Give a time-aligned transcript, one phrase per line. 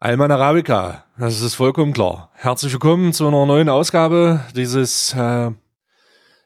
[0.00, 2.30] Alman Arabica, das ist vollkommen klar.
[2.34, 5.50] Herzlich willkommen zu einer neuen Ausgabe dieses äh,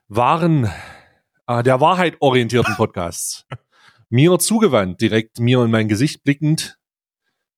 [0.08, 0.70] wahren,
[1.46, 3.46] äh, der Wahrheit orientierten Podcasts.
[4.08, 6.78] mir zugewandt, direkt mir in mein Gesicht blickend,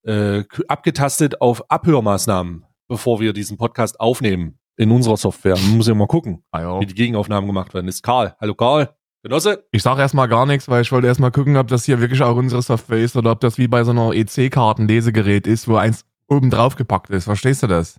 [0.02, 5.54] äh, abgetastet auf Abhörmaßnahmen, bevor wir diesen Podcast aufnehmen in unserer Software.
[5.54, 7.86] Man muss ja mal gucken, Ah, wie die Gegenaufnahmen gemacht werden.
[7.86, 8.34] Das ist Karl.
[8.40, 8.96] Hallo Karl.
[9.24, 9.64] Genosse?
[9.72, 12.36] Ich sage erstmal gar nichts, weil ich wollte erstmal gucken, ob das hier wirklich auch
[12.36, 16.50] unsere Software ist oder ob das wie bei so einer EC-Karten-Lesegerät ist, wo eins oben
[16.50, 17.24] drauf gepackt ist.
[17.24, 17.96] Verstehst du das?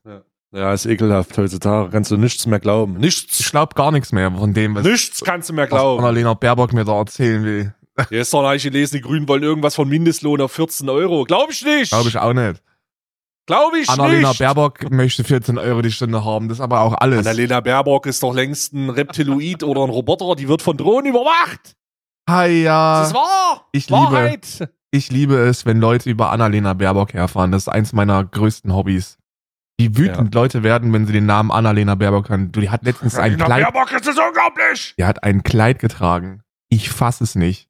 [0.54, 1.90] Ja, ist ekelhaft heutzutage.
[1.90, 2.98] Kannst du nichts mehr glauben.
[2.98, 3.52] Ich Nichts.
[3.52, 6.00] glaube gar nichts mehr von dem, was, Nichts kannst du mehr was glauben.
[6.04, 7.74] Annalena Baerbock mir da erzählen will.
[8.12, 11.24] Gestern habe ich gelesen, die Grünen wollen irgendwas von Mindestlohn auf 14 Euro.
[11.24, 11.90] Glaube ich nicht.
[11.90, 12.62] Glaube ich auch nicht.
[13.48, 14.40] Glaube ich Annalena nicht.
[14.40, 16.50] Baerbock möchte 14 Euro die Stunde haben.
[16.50, 17.20] Das ist aber auch alles.
[17.20, 20.36] Annalena Baerbock ist doch längst ein Reptiloid oder ein Roboter.
[20.36, 21.76] Die wird von Drohnen überwacht.
[22.28, 23.00] Hi, ja.
[23.02, 23.68] Das ist wahr.
[23.72, 24.70] ich liebe- Wahrheit.
[24.92, 27.52] Ich liebe es, wenn Leute über Annalena Baerbock herfahren.
[27.52, 29.18] Das ist eins meiner größten Hobbys.
[29.78, 32.52] Wie wütend Leute werden, wenn sie den Namen Annalena Baerbock hören.
[32.52, 34.96] Du, die hat letztens ein Annalena Kleid, Baerbock, das ist unglaublich.
[34.98, 36.42] die hat ein Kleid getragen.
[36.70, 37.70] Ich fass es nicht.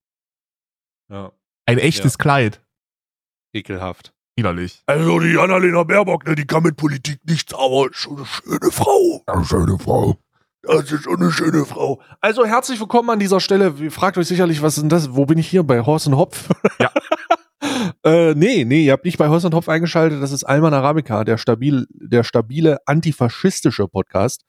[1.12, 1.32] Ja,
[1.66, 2.62] Ein echtes Kleid.
[3.54, 4.14] ekelhaft.
[4.38, 4.84] Widerlich.
[4.86, 8.72] Also die Annalena Baerbock, ne, die kann mit Politik nichts, aber ist schon eine schöne
[8.72, 9.24] Frau.
[9.28, 10.18] Eine schöne Frau.
[10.62, 12.02] Das ist schon eine schöne Frau.
[12.20, 13.74] Also herzlich willkommen an dieser Stelle.
[13.80, 15.16] Ihr fragt euch sicherlich, was ist denn das?
[15.16, 15.64] Wo bin ich hier?
[15.64, 16.50] Bei Horst und Hopf?
[16.80, 16.92] Ja.
[18.04, 20.22] äh, nee, nee, ihr habt nicht bei Horst und Hopf eingeschaltet.
[20.22, 24.42] Das ist Alman Arabica, der stabil, der stabile antifaschistische Podcast.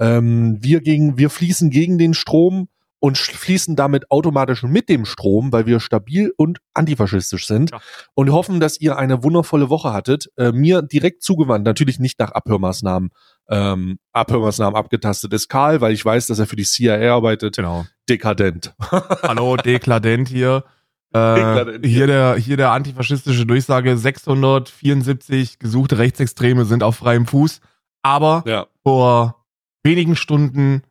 [0.00, 2.68] Ähm, wir gegen, wir fließen gegen den Strom
[3.00, 7.80] und fließen damit automatisch mit dem Strom, weil wir stabil und antifaschistisch sind Ja.
[8.14, 10.30] und hoffen, dass ihr eine wundervolle Woche hattet.
[10.36, 13.10] Äh, mir direkt zugewandt, natürlich nicht nach Abhörmaßnahmen,
[13.50, 17.56] ähm, Abhörmaßnahmen abgetastet ist Karl, weil ich weiß, dass er für die CIA arbeitet.
[17.56, 17.86] Genau.
[18.08, 18.74] Dekadent.
[19.22, 20.64] Hallo, dekladent hier.
[21.12, 22.06] Äh, Dekladent, hier, ja.
[22.06, 27.60] der, hier der antifaschistische Durchsage, 674 gesuchte Rechtsextreme sind auf freiem Fuß.
[28.02, 29.44] Aber Ja, vor
[29.82, 30.82] wenigen Stunden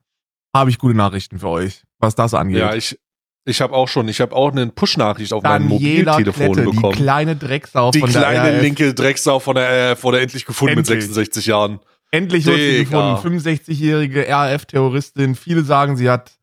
[0.56, 2.58] habe ich gute Nachrichten für euch, was das angeht.
[2.60, 3.00] ja, ich,
[3.46, 6.94] ich habe auch schon, ich habe auch eine Push-Nachricht auf mein Daniela Mobiltelefon Klette, bekommen.
[6.94, 8.62] die kleine Drecksau Die von der kleine RAF.
[8.62, 11.04] linke Drecksau von der, äh, wurde endlich gefunden mit Endlich.
[11.06, 11.80] 66 Jahren.
[12.12, 13.18] Endlich wird sie gefunden.
[13.40, 15.36] 65-jährige RAF-Terroristin.
[15.36, 16.38] Viele sagen, sie hat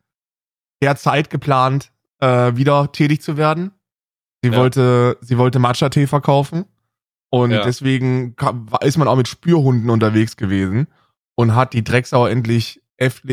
[0.82, 1.91] derzeit geplant,
[2.21, 3.72] äh, wieder tätig zu werden.
[4.42, 4.56] Sie Ja.
[4.59, 6.66] wollte, sie wollte Matcha-Tee verkaufen.
[7.31, 7.65] Und Ja.
[7.65, 10.86] deswegen kam, ist man auch mit Spürhunden unterwegs gewesen
[11.34, 12.82] und hat die Drecksau endlich,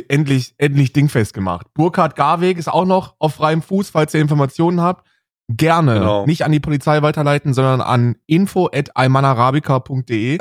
[0.10, 1.68] endlich, endlich dingfest gemacht.
[1.74, 5.06] Burkhard Garweg ist auch noch auf freiem Fuß, falls ihr Informationen habt.
[5.50, 6.26] Gerne Genau.
[6.26, 10.38] nicht an die Polizei weiterleiten, sondern an info.almanarabica.de.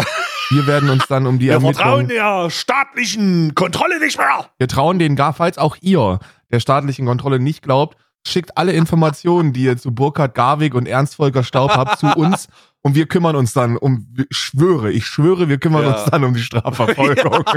[0.51, 4.47] Wir werden uns dann um die Wir vertrauen Ermittlungen der staatlichen Kontrolle nicht mehr.
[4.59, 6.19] wir trauen denen gar, falls auch ihr
[6.51, 11.15] der staatlichen Kontrolle nicht glaubt, schickt alle Informationen, die ihr zu Burkhard Garwig und Ernst
[11.17, 12.49] Volker Staub habt, zu uns
[12.83, 15.93] und wir kümmern uns dann um, ich schwöre, ich schwöre, wir kümmern Ja.
[16.01, 17.45] uns dann um die Strafverfolgung.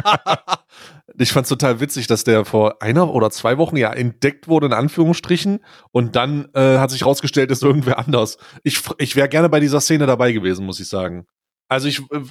[1.19, 4.73] Ich fand's total witzig, dass der vor einer oder zwei Wochen ja entdeckt wurde, in
[4.73, 5.59] Anführungsstrichen,
[5.91, 8.37] und dann äh, hat sich rausgestellt, ist irgendwer anders.
[8.63, 11.27] Ich, ich wäre gerne bei dieser Szene dabei gewesen, muss ich sagen.
[11.67, 12.21] Also ich, äh,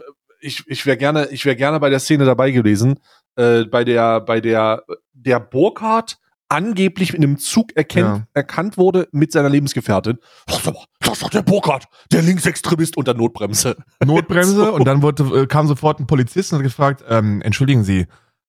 [0.41, 2.99] ich, ich wäre gerne, ich wäre gerne bei der Szene dabei gewesen,
[3.37, 4.83] äh, bei der, bei der,
[5.13, 6.19] der Burkhardt
[6.53, 8.27] angeblich in einem Zug erkennt, Ja.
[8.35, 10.19] erkannt wurde mit seiner Lebensgefährtin.
[10.47, 13.77] Das ist aber- das ist doch der Burkhardt, der Linksextremist unter Notbremse.
[14.05, 14.73] Notbremse So.
[14.75, 18.07] und dann wurde, äh, kam sofort ein Polizist und hat gefragt, ähm, entschuldigen Sie,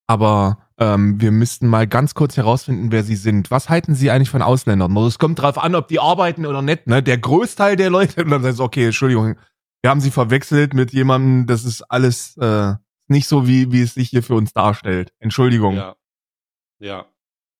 [0.07, 3.51] aber ähm, wir müssten mal ganz kurz herausfinden, wer Sie sind.
[3.51, 4.95] Was halten Sie eigentlich von Ausländern?
[4.97, 6.87] Also, es kommt drauf an, ob die arbeiten oder nicht.
[6.87, 7.01] Ne?
[7.03, 9.35] Der Großteil der Leute, und dann sagst du, okay, Entschuldigung,
[9.83, 12.73] wir haben Sie verwechselt mit jemandem, das ist alles äh,
[13.07, 15.11] nicht so, wie, wie es sich hier für uns darstellt.
[15.19, 15.75] Entschuldigung.
[15.75, 15.95] Ja.
[16.79, 17.05] Ja,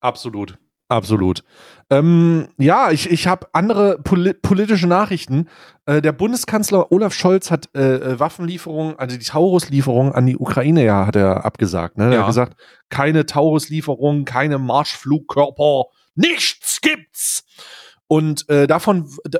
[0.03, 0.57] absolut.
[0.89, 1.43] Absolut.
[1.89, 5.47] Ähm, ja, ich, ich habe andere poli politische Nachrichten.
[5.87, 10.83] Äh, der Bundeskanzler Olaf Scholz hat äh, äh, Waffenlieferungen, also die Taurus-Lieferungen an die Ukraine
[10.85, 11.97] ja, hat er abgesagt.
[11.97, 12.05] Ne?
[12.05, 12.19] Er Ja.
[12.21, 12.57] hat gesagt,
[12.89, 17.43] keine Taurus-Lieferungen, keine Marschflugkörper, nichts gibt's.
[18.07, 19.39] Und äh, davon, äh,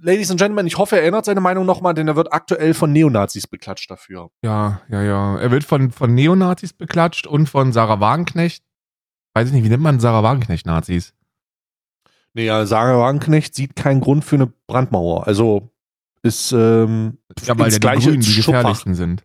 [0.00, 2.92] Ladies and Gentlemen, ich hoffe, er ändert seine Meinung nochmal, denn er wird aktuell von
[2.92, 4.30] Neonazis beklatscht dafür.
[4.42, 5.38] Ja, ja, ja.
[5.38, 8.62] Er wird von, von Neonazis beklatscht und von Sarah Wagenknecht.
[9.34, 11.14] Weiß ich nicht, wie nennt man Sarah Wagenknecht-Nazis?
[12.34, 15.26] Nee, ja, Sarah Wagenknecht sieht keinen Grund für eine Brandmauer.
[15.26, 15.70] Also
[16.22, 19.24] ist ähm, Ja, weil ja die Grünen die gefährlichsten sind.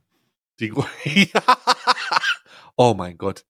[0.59, 1.41] Die Grü ja.
[2.75, 3.43] Oh mein Gott.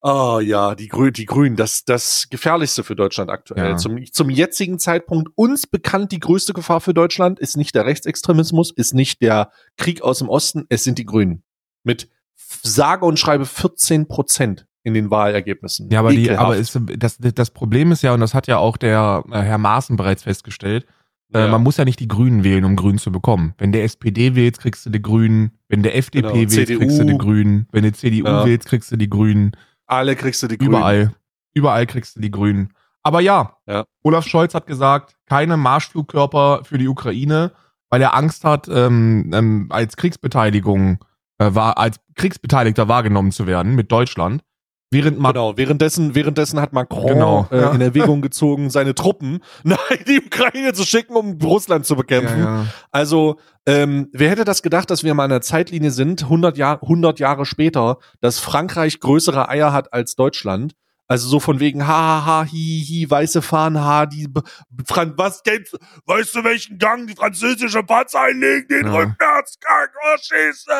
[0.00, 3.70] Oh ja, die, Grü die Grünen, das, das gefährlichste für Deutschland aktuell.
[3.70, 3.76] Ja.
[3.76, 8.72] Zum, zum jetzigen Zeitpunkt uns bekannt, die größte Gefahr für Deutschland ist nicht der Rechtsextremismus,
[8.72, 11.42] ist nicht der Krieg aus dem Osten, es sind die Grünen.
[11.82, 15.90] Mit sage und schreibe 14 Prozent in den Wahlergebnissen.
[15.90, 18.76] Ja, aber, die, aber ist, das, das Problem ist ja, und das hat ja auch
[18.76, 20.86] der äh, Herr Maaßen bereits festgestellt,
[21.34, 21.48] Äh, Ja.
[21.48, 23.54] man muss ja nicht die Grünen wählen, um Grün zu bekommen.
[23.58, 25.50] Wenn der SPD wählt, kriegst du die Grünen.
[25.68, 26.78] Wenn der FDP Genau, wählt, CDU.
[26.78, 27.66] kriegst du die Grünen.
[27.72, 28.46] Wenn du CDU Ja.
[28.46, 29.50] wählst, kriegst du die Grünen.
[29.86, 30.70] Alle kriegst du die Grünen.
[30.70, 31.12] Überall.
[31.52, 32.72] Überall kriegst du die Grünen.
[33.02, 33.84] Aber ja, Ja.
[34.04, 37.50] Olaf Scholz hat gesagt, keine Marschflugkörper für die Ukraine,
[37.90, 40.98] weil er Angst hat, ähm, ähm, als Kriegsbeteiligung,
[41.38, 44.42] äh, war, als Kriegsbeteiligter wahrgenommen zu werden mit Deutschland.
[44.90, 47.72] Während man Genau, währenddessen, währenddessen hat Macron Genau, äh, ja.
[47.72, 52.38] in Erwägung gezogen, seine Truppen nach die Ukraine zu schicken, um Russland zu bekämpfen.
[52.38, 52.66] ja, ja.
[52.92, 53.36] Also,
[53.66, 57.18] ähm, wer hätte das gedacht, dass wir mal in einer Zeitlinie sind, 100, Jahr, 100
[57.18, 60.74] Jahre später, dass Frankreich größere Eier hat als Deutschland?
[61.08, 64.40] Also so von wegen, ha, ha, ha, hi, hi, weiße Fahnen, ha, die, B-
[64.86, 68.92] Fran was kennst, weißt du, welchen Gang die französische Panzer einlegen, den Ja.
[68.92, 70.70] Rückwärtsgang, oh, schieße,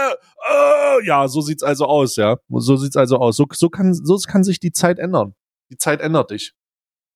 [0.51, 1.07] äh.
[1.07, 2.37] Ja, so sieht's also aus, ja.
[2.49, 3.37] So sieht's also aus.
[3.37, 5.35] So, so kann, so kann sich die Zeit ändern.
[5.71, 6.53] Die Zeit ändert dich.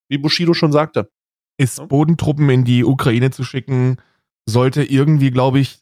[0.08, 1.10] Wie Bushido schon sagte.
[1.58, 3.96] ist Bodentruppen in die Ukraine zu schicken,
[4.48, 5.80] sollte irgendwie, glaube ich,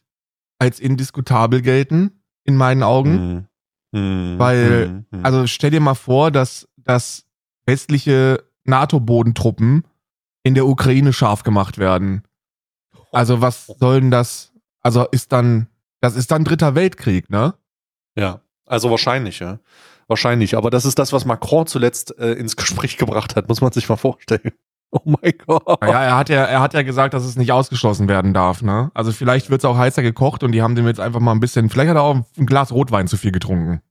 [0.59, 3.47] als indiskutabel gelten, in meinen Augen.
[3.93, 3.95] Hm.
[3.95, 4.39] Hm.
[4.39, 5.05] Weil, Hm.
[5.11, 5.25] Hm.
[5.25, 7.25] Also stell dir mal vor, dass, dass
[7.67, 9.83] westliche NATO-Bodentruppen
[10.41, 12.23] in der Ukraine scharf gemacht werden.
[13.11, 14.51] Also was soll denn das?
[14.81, 15.67] Also ist dann,
[16.01, 17.53] das ist dann dritter Weltkrieg, ne?
[18.15, 19.59] Ja, also wahrscheinlich, ja.
[20.07, 20.57] Wahrscheinlich.
[20.57, 23.87] Aber das ist das, was Macron zuletzt äh, ins Gespräch gebracht hat, muss man sich
[23.87, 24.51] mal vorstellen.
[24.91, 25.81] Oh mein Gott.
[25.81, 28.89] Naja, er hat ja, er hat ja gesagt, dass es nicht ausgeschlossen werden darf, ne?
[28.95, 31.39] Also vielleicht wird es auch heißer gekocht und die haben dem jetzt einfach mal ein
[31.39, 33.83] bisschen, vielleicht hat er auch ein Glas Rotwein zu viel getrunken,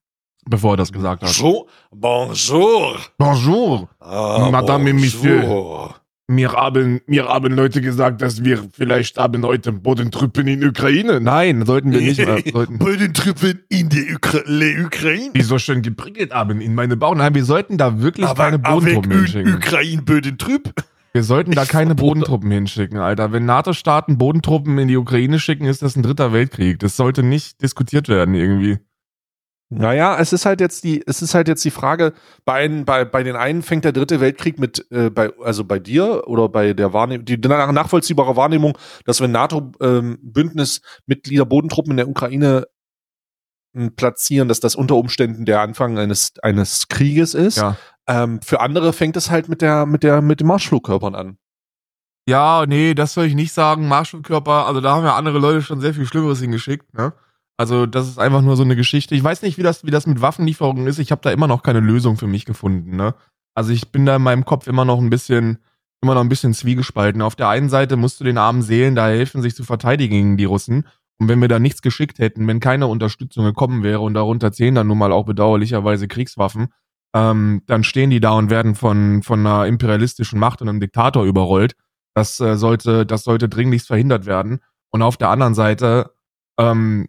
[0.48, 1.36] bevor er das gesagt hat.
[1.38, 1.66] Bonjour.
[1.90, 2.98] Bonjour.
[3.18, 3.88] Bonjour.
[4.00, 5.94] Ah, Madame et bonjour.
[6.30, 11.20] Mir haben, mir haben Leute gesagt, dass wir vielleicht haben heute Bodentruppen in Ukraine.
[11.22, 12.18] Nein, sollten wir nicht.
[12.18, 14.40] Wir sollten Bei den Truppen in der Ukra
[14.84, 15.30] Ukraine.
[15.34, 17.14] die so schön geprickelt haben in meine Bauch.
[17.14, 19.54] Nein, wir sollten da wirklich keine Bodentruppen hinschicken.
[19.54, 20.72] Ukraine bei den Truppen.
[21.14, 23.32] Wir sollten da Ich keine Bodentruppen hinschicken, Alter.
[23.32, 26.78] Wenn NATO-Staaten Bodentruppen in die Ukraine schicken, ist das ein dritter Weltkrieg.
[26.78, 28.78] Das sollte nicht diskutiert werden irgendwie.
[29.70, 32.14] Naja, es ist halt jetzt die, es ist halt jetzt die Frage,
[32.46, 35.78] bei, einen, bei, bei den einen fängt der dritte Weltkrieg mit, äh, bei, also bei
[35.78, 42.08] dir oder bei der Wahrnehmung, die nach- nachvollziehbare Wahrnehmung, dass wenn NATO-Bündnismitglieder Bodentruppen in der
[42.08, 42.66] Ukraine
[43.74, 47.58] m, platzieren, dass das unter Umständen der Anfang eines, eines Krieges ist.
[47.58, 47.76] Ja.
[48.06, 51.36] Ähm, für andere fängt es halt mit der, mit der, mit den Marschflugkörpern an.
[52.26, 53.86] Ja, nee, das soll ich nicht sagen.
[53.86, 57.12] Marshallkörper, also da haben ja andere Leute schon sehr viel Schlimmeres hingeschickt, ne?
[57.58, 59.16] Also das ist einfach nur so eine Geschichte.
[59.16, 61.00] Ich weiß nicht, wie das, wie das mit Waffenlieferungen ist.
[61.00, 63.14] Ich habe da immer noch keine Lösung für mich gefunden, ne?
[63.54, 65.58] Also ich bin da in meinem Kopf immer noch ein bisschen,
[66.00, 67.20] immer noch ein bisschen zwiegespalten.
[67.20, 70.36] Auf der einen Seite musst du den armen Seelen da helfen, sich zu verteidigen gegen
[70.36, 70.86] die Russen.
[71.18, 74.76] Und wenn wir da nichts geschickt hätten, wenn keine Unterstützung gekommen wäre und darunter zählen
[74.76, 76.68] dann nun mal auch bedauerlicherweise Kriegswaffen,
[77.12, 81.24] ähm, dann stehen die da und werden von, von einer imperialistischen Macht und einem Diktator
[81.24, 81.74] überrollt.
[82.14, 84.60] Das äh, sollte, das sollte dringlichst verhindert werden.
[84.90, 86.12] Und auf der anderen Seite,
[86.60, 87.08] ähm,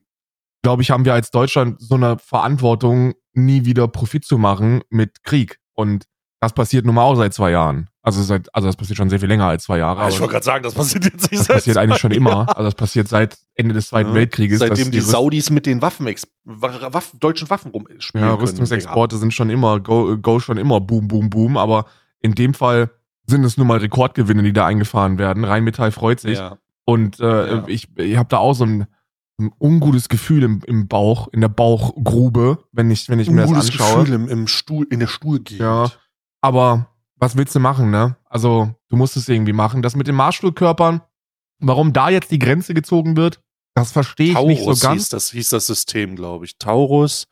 [0.62, 5.24] glaube ich, haben wir als Deutschland so eine Verantwortung, nie wieder Profit zu machen mit
[5.24, 5.60] Krieg.
[5.74, 6.06] Und
[6.42, 7.90] das passiert nun mal auch seit zwei Jahren.
[8.02, 10.00] Also seit, also das passiert schon sehr viel länger als zwei Jahre.
[10.08, 12.48] ich aber wollte gerade sagen, das passiert jetzt nicht das passiert eigentlich schon immer.
[12.50, 14.16] Also das passiert seit Ende des Zweiten Ja.
[14.16, 14.60] Weltkrieges.
[14.60, 16.08] Seitdem die Saudis mit den Waffen,
[16.46, 18.26] Waffen deutschen Waffen rumspielen.
[18.26, 21.58] Ja, können, Rüstungsexporte sind schon immer, go, go schon immer boom, boom, boom.
[21.58, 21.86] Aber
[22.22, 22.90] in dem Fall
[23.28, 25.44] sind es nun mal Rekordgewinne, die da eingefahren werden.
[25.44, 26.40] Rheinmetall freut sich.
[26.40, 26.58] Ja.
[26.86, 27.64] Und äh, Ja.
[27.68, 28.88] ich, ich habe da auch so ein,
[29.40, 33.50] ein ungutes Gefühl im, im Bauch, in der Bauchgrube, wenn ich, wenn ich mir das
[33.50, 34.00] Ungutes anschaue.
[34.04, 35.62] Gefühl im, im Stuhl, in der Stuhlgegend.
[35.62, 35.92] Ja.
[36.42, 38.16] Aber was willst du machen, ne?
[38.26, 39.82] Also, du musst es irgendwie machen.
[39.82, 41.02] Das mit den Marschflugkörpern,
[41.60, 43.42] warum da jetzt die Grenze gezogen wird,
[43.76, 44.94] das verstehe ich nicht so Taurus ganz.
[44.96, 46.58] hieß das, hieß das System, glaube ich.
[46.58, 47.28] Taurus.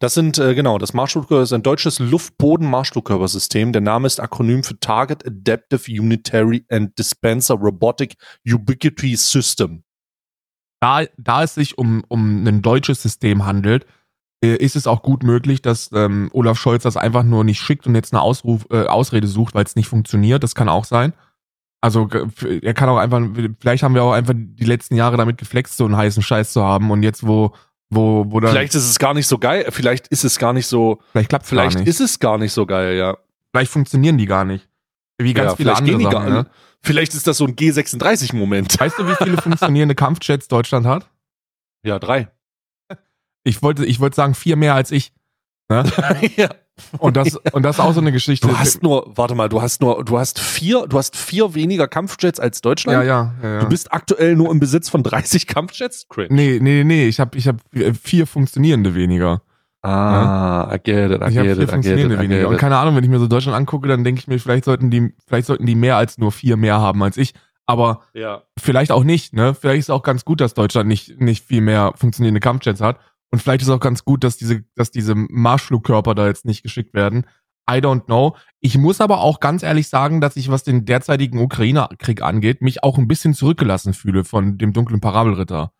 [0.00, 3.72] Das sind, äh, genau, das Marschflugkörper ist ein deutsches Luftboden-Marschflugkörpersystem.
[3.72, 9.84] Der Name ist Akronym für Target Adaptive Unitary and Dispenser Robotic Ubiquity System.
[10.82, 13.86] Da, da es sich um, um ein deutsches System handelt,
[14.42, 17.86] äh, ist es auch gut möglich, dass ähm, Olaf Scholz das einfach nur nicht schickt
[17.86, 20.42] und jetzt eine Ausruf, äh, Ausrede sucht, weil es nicht funktioniert.
[20.42, 21.12] Das kann auch sein.
[21.80, 22.08] Also
[22.62, 23.20] er kann auch einfach,
[23.60, 26.64] vielleicht haben wir auch einfach die letzten Jahre damit geflext, so einen heißen Scheiß zu
[26.64, 27.52] haben und jetzt wo,
[27.88, 30.66] wo, wo dann, Vielleicht ist es gar nicht so geil, vielleicht ist es gar nicht
[30.66, 31.88] so, vielleicht klappt vielleicht gar nicht.
[31.88, 33.16] ist es gar nicht so geil, ja.
[33.52, 34.68] vielleicht funktionieren die gar nicht.
[35.18, 36.50] Wie ganz ja, viele vielleicht andere Sachen, gar ne?
[36.84, 38.78] Vielleicht ist das so ein G36-Moment.
[38.78, 41.08] Weißt du, wie viele funktionierende Kampfjets Deutschland hat?
[41.84, 42.28] Ja, drei.
[43.44, 45.12] Ich wollte, ich wollte sagen, vier mehr als ich.
[45.68, 45.84] Ne?
[46.36, 46.50] ja.
[46.98, 48.48] Und das, und das ist auch so eine Geschichte.
[48.48, 51.86] Du hast nur, warte mal, du hast nur, du hast vier, du hast vier weniger
[51.86, 52.98] Kampfjets als Deutschland.
[52.98, 53.60] ja, ja, ja, ja.
[53.60, 56.08] Du bist aktuell nur im Besitz von 30 Kampfjets?
[56.08, 56.28] Cringe.
[56.30, 57.56] Nee, nee, nee, ich habe ich hab
[58.02, 59.42] vier funktionierende weniger.
[59.82, 62.22] Ah, I get it, I Ich habe get vier it, I get funktionierende it, I
[62.24, 62.40] weniger.
[62.42, 64.64] get Und keine Ahnung, wenn ich mir so Deutschland angucke, dann denke ich mir, vielleicht
[64.64, 67.34] sollten die, vielleicht sollten die mehr als nur vier mehr haben als ich.
[67.66, 68.42] Aber Ja.
[68.58, 69.54] vielleicht auch nicht, ne?
[69.54, 72.98] Vielleicht ist es auch ganz gut, dass Deutschland nicht, nicht viel mehr funktionierende Kampfjets hat.
[73.30, 76.62] Und vielleicht ist es auch ganz gut, dass diese, dass diese Marschflugkörper da jetzt nicht
[76.62, 77.24] geschickt werden.
[77.70, 78.36] I don't know.
[78.60, 82.82] Ich muss aber auch ganz ehrlich sagen, dass ich, was den derzeitigen Ukraine-Krieg angeht, mich
[82.82, 85.72] auch ein bisschen zurückgelassen fühle von dem dunklen Parabelritter.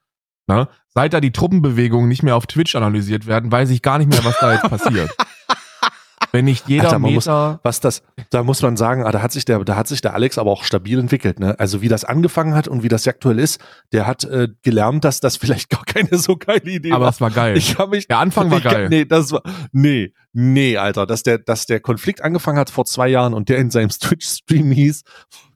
[0.48, 0.68] Ne?
[0.94, 4.24] Seit da die Truppenbewegungen nicht mehr auf Twitch analysiert werden, weiß ich gar nicht mehr,
[4.24, 5.10] was da jetzt passiert.
[6.34, 7.60] Wenn nicht jeder Alter, man muss- Meter.
[7.62, 10.14] Was das, da muss man sagen, ah, da hat sich der, da hat sich der
[10.14, 11.58] Alex aber auch stabil entwickelt, ne?
[11.60, 13.60] Also wie das angefangen hat und wie das aktuell ist,
[13.92, 17.10] der hat äh, gelernt, dass das vielleicht gar keine so geile Idee aber war.
[17.10, 17.56] es war geil.
[17.58, 18.88] Ich kann mich der Anfang war ich geil.
[18.88, 23.08] Nee, das war nee, nee, Alter, dass der dass der Konflikt angefangen hat vor zwei
[23.08, 25.02] Jahren und der in seinem Twitch Stream hieß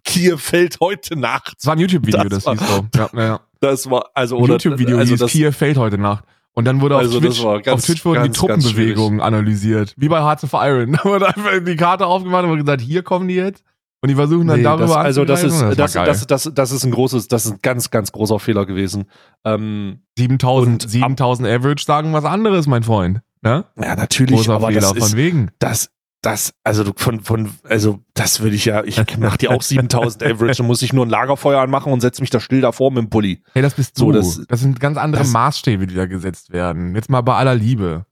[0.04, 1.54] Kiew fällt heute Nacht.
[1.58, 2.86] Es war ein YouTube-Video, Das das, war- hieß so.
[2.94, 3.40] Ja, ja, ja.
[3.60, 6.24] Das war also oder YouTube-Video also hieß das, Kiew fällt heute Nacht.
[6.52, 9.20] Und dann wurde auf, Also das Twitch, ganz- auf Twitch wurden die ganz, ganz Truppenbewegungen
[9.20, 9.94] analysiert.
[9.96, 10.92] Wie bei Hearts of Iron.
[11.02, 13.62] Da wurde einfach die Karte aufgemacht und gesagt, hier kommen die jetzt.
[14.02, 16.06] Und die versuchen dann Nee, darüber das, also das ist das, geil.
[16.06, 19.06] das, das, das ist ein großes, das ist ein ganz, ganz großer Fehler gewesen.
[19.44, 23.20] Ähm, 7000, und 7000 Average sagen was anderes, mein Freund.
[23.42, 23.64] Ne?
[23.80, 25.50] ja, natürlich, Großer aber Fehler das von ist, wegen.
[25.58, 25.90] das,
[26.26, 30.56] das, also von, von, also das würde ich ja, ich mach dir auch 7000 Average,
[30.58, 33.10] dann muss ich nur ein Lagerfeuer anmachen und setze mich da still davor mit dem
[33.10, 33.42] Pulli.
[33.52, 34.18] Hey, das bist So, du.
[34.18, 36.94] das- das, sind ganz andere das- Maßstäbe, die da gesetzt werden.
[36.96, 38.06] Jetzt mal bei aller Liebe.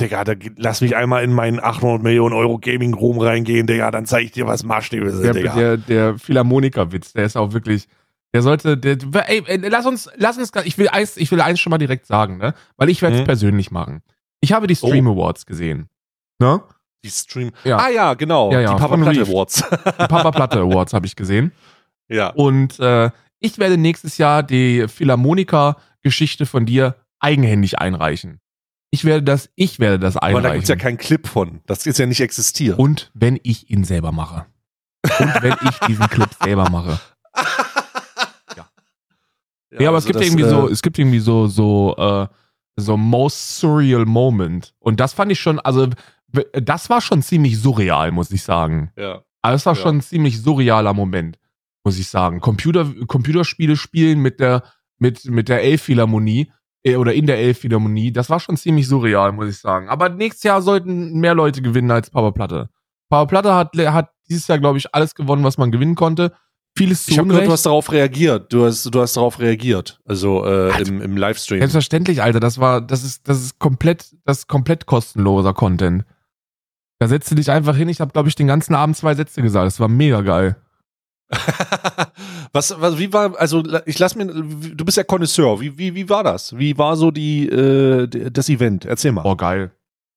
[0.00, 4.06] Digga, da, lass mich einmal in meinen 800 Millionen Euro Gaming Room reingehen, Digga, dann
[4.06, 5.54] zeige ich dir, was Maßstäbe sind, Der, Digga.
[5.54, 7.86] der, der Philharmoniker-Witz, der ist auch wirklich,
[8.32, 8.96] der sollte, der,
[9.28, 12.06] ey, ey, lass uns, lass uns, ich will eins, ich will eins schon mal direkt
[12.06, 12.54] sagen, ne?
[12.76, 13.26] Weil ich werde es Mhm.
[13.26, 14.02] persönlich machen.
[14.40, 15.88] Ich habe die Stream Awards gesehen.
[16.40, 16.60] Ne?
[17.04, 17.52] Die Stream.
[17.64, 17.76] Ja.
[17.76, 19.20] Ah ja, genau, Ja, ja, die Papa Platte.
[19.22, 19.62] Awards.
[19.84, 21.52] Die Papa Platte Awards habe ich gesehen.
[22.08, 22.28] ja.
[22.30, 28.40] Und äh, ich werde nächstes Jahr die Philharmoniker-Geschichte von dir eigenhändig einreichen.
[28.90, 30.54] Ich werde das, ich werde das Aber da einreichen.
[30.54, 31.60] gibt's ja keinen Clip von.
[31.66, 32.78] Das ist ja nicht existiert.
[32.78, 34.46] Und wenn ich ihn selber mache.
[35.18, 36.98] Und wenn ich diesen Clip selber mache.
[39.76, 42.28] Ja, aber es also gibt das, irgendwie äh, so, es gibt irgendwie so, so, äh,
[42.76, 44.72] so most surreal moment.
[44.78, 45.88] Und das fand ich schon, also
[46.52, 48.90] das war schon ziemlich surreal, muss ich sagen.
[48.96, 49.22] Ja.
[49.42, 49.80] Also es war Ja.
[49.82, 51.38] schon ein ziemlich surrealer Moment,
[51.84, 52.40] muss ich sagen.
[52.40, 54.62] Computer, Computerspiele spielen mit der,
[54.98, 56.50] mit, mit der Elbphilharmonie
[56.82, 59.88] äh, oder in der Elbphilharmonie, das war schon ziemlich surreal, muss ich sagen.
[59.88, 62.68] Aber nächstes Jahr sollten mehr Leute gewinnen als Papa Platte.
[63.10, 66.32] Papa Platte hat, hat dieses Jahr, glaube ich, alles gewonnen, was man gewinnen konnte.
[66.76, 68.52] Vieles zu Ich habe gehört, du hast darauf reagiert.
[68.52, 70.00] Du hast, du hast darauf reagiert.
[70.06, 71.60] Also äh, im, im Livestream.
[71.60, 76.04] Selbstverständlich, Alter, das war, das ist, das ist komplett, das ist komplett kostenloser Content.
[77.04, 77.90] Da setzt du dich einfach hin.
[77.90, 79.66] Ich habe, glaube ich, den ganzen Abend zwei Sätze gesagt.
[79.66, 80.56] Das war mega geil.
[82.54, 85.60] was, was, wie war, also ich lass mir, du bist ja Connoisseur.
[85.60, 86.56] Wie, wie, wie war das?
[86.56, 88.86] Wie war so die, äh, das Event?
[88.86, 89.20] Erzähl mal.
[89.20, 89.72] Boah, geil.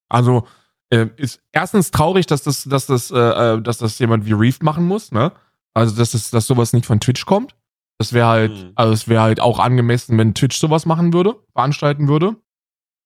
[0.07, 0.47] Also,
[0.89, 4.61] äh, ist erstens traurig, dass das, dass das, äh, äh, dass das jemand wie Reef
[4.61, 5.33] machen muss, ne?
[5.73, 7.53] Also, dass das, dass sowas nicht von Twitch kommt.
[7.97, 8.71] Das wäre halt, Mhm.
[8.75, 12.37] also es wäre halt auch angemessen, wenn Twitch sowas machen würde, veranstalten würde.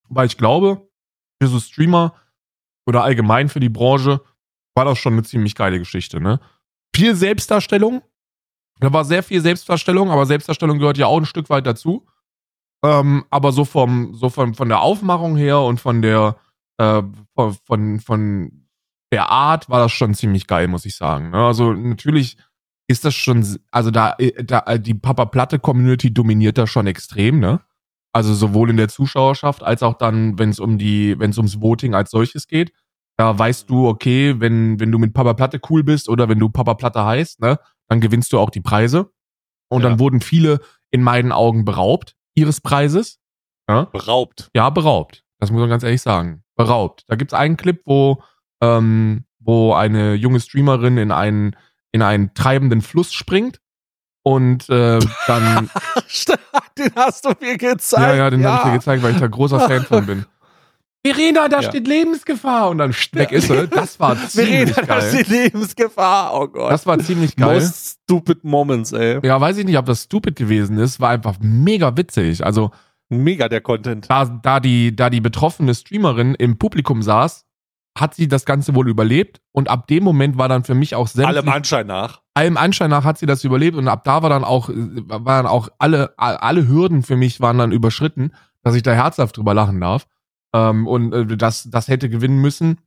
[0.08, 0.88] Weil ich glaube,
[1.42, 2.14] für so Streamer
[2.86, 4.22] oder allgemein für die Branche
[4.76, 6.40] war das schon eine ziemlich geile Geschichte, ne?
[6.96, 8.02] Viel Selbstdarstellung.
[8.80, 12.08] Da war sehr viel Selbstdarstellung, aber Selbstdarstellung gehört ja auch ein Stück weit dazu.
[12.84, 16.38] Ähm, aber so vom, so von, von der Aufmachung her und von der,
[16.78, 17.04] äh,
[17.36, 18.62] von, von,
[19.12, 21.32] der Art war das schon ziemlich geil, muss ich sagen.
[21.32, 21.38] Ne?
[21.38, 22.38] Also natürlich
[22.88, 26.88] ist das schon, also da, äh, da äh, die Papa Platte Community dominiert da schon
[26.88, 27.62] extrem, ne?
[28.14, 31.62] Also sowohl in der Zuschauerschaft als auch dann, wenn es um die, wenn es ums
[31.62, 32.74] Voting als solches geht.
[33.18, 36.50] Da weißt du, okay, wenn, wenn du mit Papa Platte cool bist oder wenn du
[36.50, 39.12] Papa Platte heißt, ne, dann gewinnst du auch die Preise.
[39.70, 39.90] Und Ja.
[39.90, 43.20] dann wurden viele in meinen Augen beraubt ihres Preises.
[43.70, 43.86] Ja?
[43.86, 44.50] Beraubt.
[44.56, 45.24] Ja, beraubt.
[45.40, 46.44] Das muss man ganz ehrlich sagen.
[46.56, 47.04] Beraubt.
[47.08, 48.22] Da gibt's einen Clip, wo,
[48.62, 51.56] ähm, wo eine junge Streamerin in einen,
[51.92, 53.60] in einen treibenden Fluss springt
[54.24, 55.70] und äh, dann.
[56.78, 58.02] Den hast du mir gezeigt.
[58.04, 60.26] ja, ja, den hab ich dir gezeigt, weil ich da großer Fan von bin.
[61.06, 61.70] Verena, da Ja.
[61.70, 63.68] steht Lebensgefahr und dann weg ist sie.
[63.68, 65.24] Das war ziemlich Verena, geil.
[65.26, 66.32] die Lebensgefahr.
[66.40, 66.72] Oh Gott.
[66.72, 67.56] Das war ziemlich geil.
[67.56, 69.20] Most stupid moments, ey.
[69.26, 71.00] Ja, weiß ich nicht, ob das stupid gewesen ist.
[71.00, 72.46] War einfach mega witzig.
[72.46, 72.70] Also
[73.10, 74.10] Mega der Content.
[74.10, 77.46] da, da, die, da die betroffene Streamerin im Publikum saß,
[77.98, 81.08] hat sie das Ganze wohl überlebt und ab dem Moment war dann für mich auch
[81.08, 82.22] sämtlich, Allem Anschein nach.
[82.34, 85.68] allem Anschein nach hat sie das überlebt und ab da war dann auch, waren auch
[85.78, 88.32] alle, alle Hürden für mich waren dann überschritten,
[88.64, 90.08] dass ich da herzhaft drüber lachen darf.
[90.54, 92.80] Ähm, und äh, das, das hätte gewinnen müssen.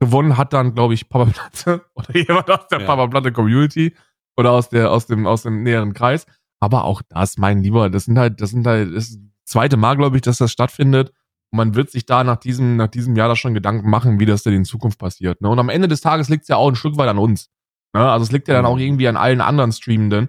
[0.00, 2.86] Gewonnen hat dann, glaube ich, Papa Platte oder jemand aus der Ja.
[2.86, 3.94] Papa Platte Community
[4.36, 6.26] oder aus der, aus dem, aus dem näheren Kreis.
[6.60, 9.76] Aber auch das, mein Lieber, das sind halt, das sind halt, das ist das zweite
[9.76, 11.12] Mal, glaube ich, dass das stattfindet.
[11.50, 14.26] Und man wird sich da nach diesem, nach diesem Jahr da schon Gedanken machen, wie
[14.26, 15.40] das denn in Zukunft passiert.
[15.40, 15.48] Ne?
[15.48, 17.50] Und am Ende des Tages liegt es ja auch ein Stück weit an uns.
[17.94, 18.10] Ne?
[18.10, 18.82] Also es liegt ja dann auch Mhm.
[18.82, 20.28] irgendwie an allen anderen Streamenden.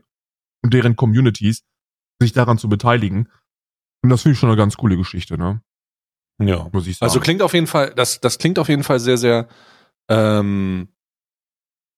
[0.61, 1.63] und deren Communities,
[2.21, 3.29] sich daran zu beteiligen.
[4.03, 5.61] Und das finde ich schon eine ganz coole Geschichte, ne?
[6.41, 6.67] Ja.
[6.73, 7.07] Muss ich sagen.
[7.07, 9.47] Also klingt auf jeden Fall, das, das klingt auf jeden Fall sehr, sehr,
[10.09, 10.89] ähm,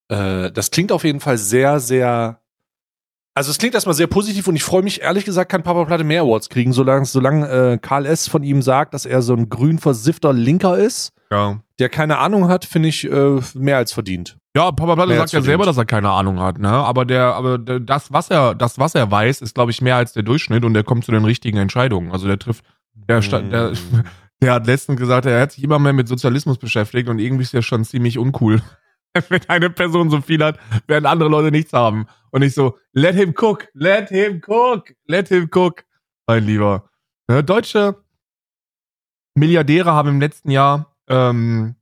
[0.10, 2.41] äh, das klingt auf jeden Fall sehr, sehr,
[3.34, 6.04] also es klingt erstmal sehr positiv und ich freue mich, ehrlich gesagt, kann Papa Platte
[6.04, 8.28] mehr Awards kriegen, solange, solange äh, Karl S.
[8.28, 11.60] von ihm sagt, dass er so ein grün versiffter Linker ist, ja.
[11.80, 14.38] der keine Ahnung hat, finde ich äh, mehr als verdient.
[14.54, 15.46] Ja, Papa Platte Mehr sagt ja verdient.
[15.46, 16.68] selber, dass er keine Ahnung hat, ne?
[16.70, 19.96] Aber der, aber der, das, was er, das, was er weiß, ist, glaube ich, mehr
[19.96, 22.12] als der Durchschnitt und der kommt zu den richtigen Entscheidungen.
[22.12, 23.72] Also der trifft, der, sta- der,
[24.42, 27.54] der hat letztens gesagt, er hat sich immer mehr mit Sozialismus beschäftigt und irgendwie ist
[27.54, 28.62] ja schon ziemlich uncool.
[29.30, 32.06] Wenn eine Person so viel hat, während andere Leute nichts haben.
[32.32, 35.84] Und ich so, let him cook, let him cook, let him cook.
[36.28, 36.90] Mein Lieber.
[37.28, 37.96] Ne, deutsche
[39.36, 41.76] Milliardäre haben im letzten Jahr, ähm,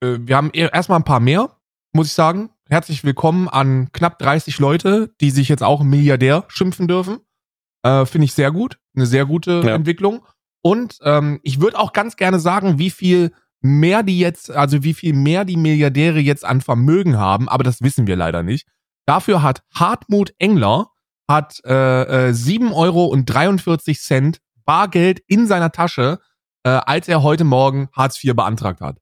[0.00, 1.56] äh, wir haben e- erstmal ein paar mehr,
[1.92, 2.50] muss ich sagen.
[2.68, 7.18] Herzlich willkommen an knapp 30 Leute, die sich jetzt auch Milliardär schimpfen dürfen.
[7.84, 8.78] Äh, Finde ich sehr gut.
[8.94, 9.74] Eine sehr gute Ja.
[9.74, 10.24] Entwicklung.
[10.62, 14.94] Und ähm, ich würde auch ganz gerne sagen, wie viel mehr die jetzt, also wie
[14.94, 18.66] viel mehr die Milliardäre jetzt an Vermögen haben, aber das wissen wir leider nicht.
[19.06, 20.90] Dafür hat Hartmut Engler
[21.28, 26.20] hat äh, äh, 7 Euro und 43 Cent Bargeld in seiner Tasche,
[26.64, 28.98] äh, als er heute Morgen Hartz IV beantragt hat.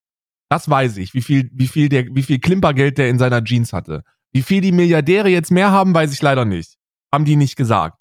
[0.49, 3.73] Das weiß ich, wie viel, wie viel der, wie viel Klimpergeld der in seiner Jeans
[3.73, 4.05] hatte.
[4.33, 6.77] Wie viel die Milliardäre jetzt mehr haben, weiß ich leider nicht.
[7.13, 8.01] Haben die nicht gesagt.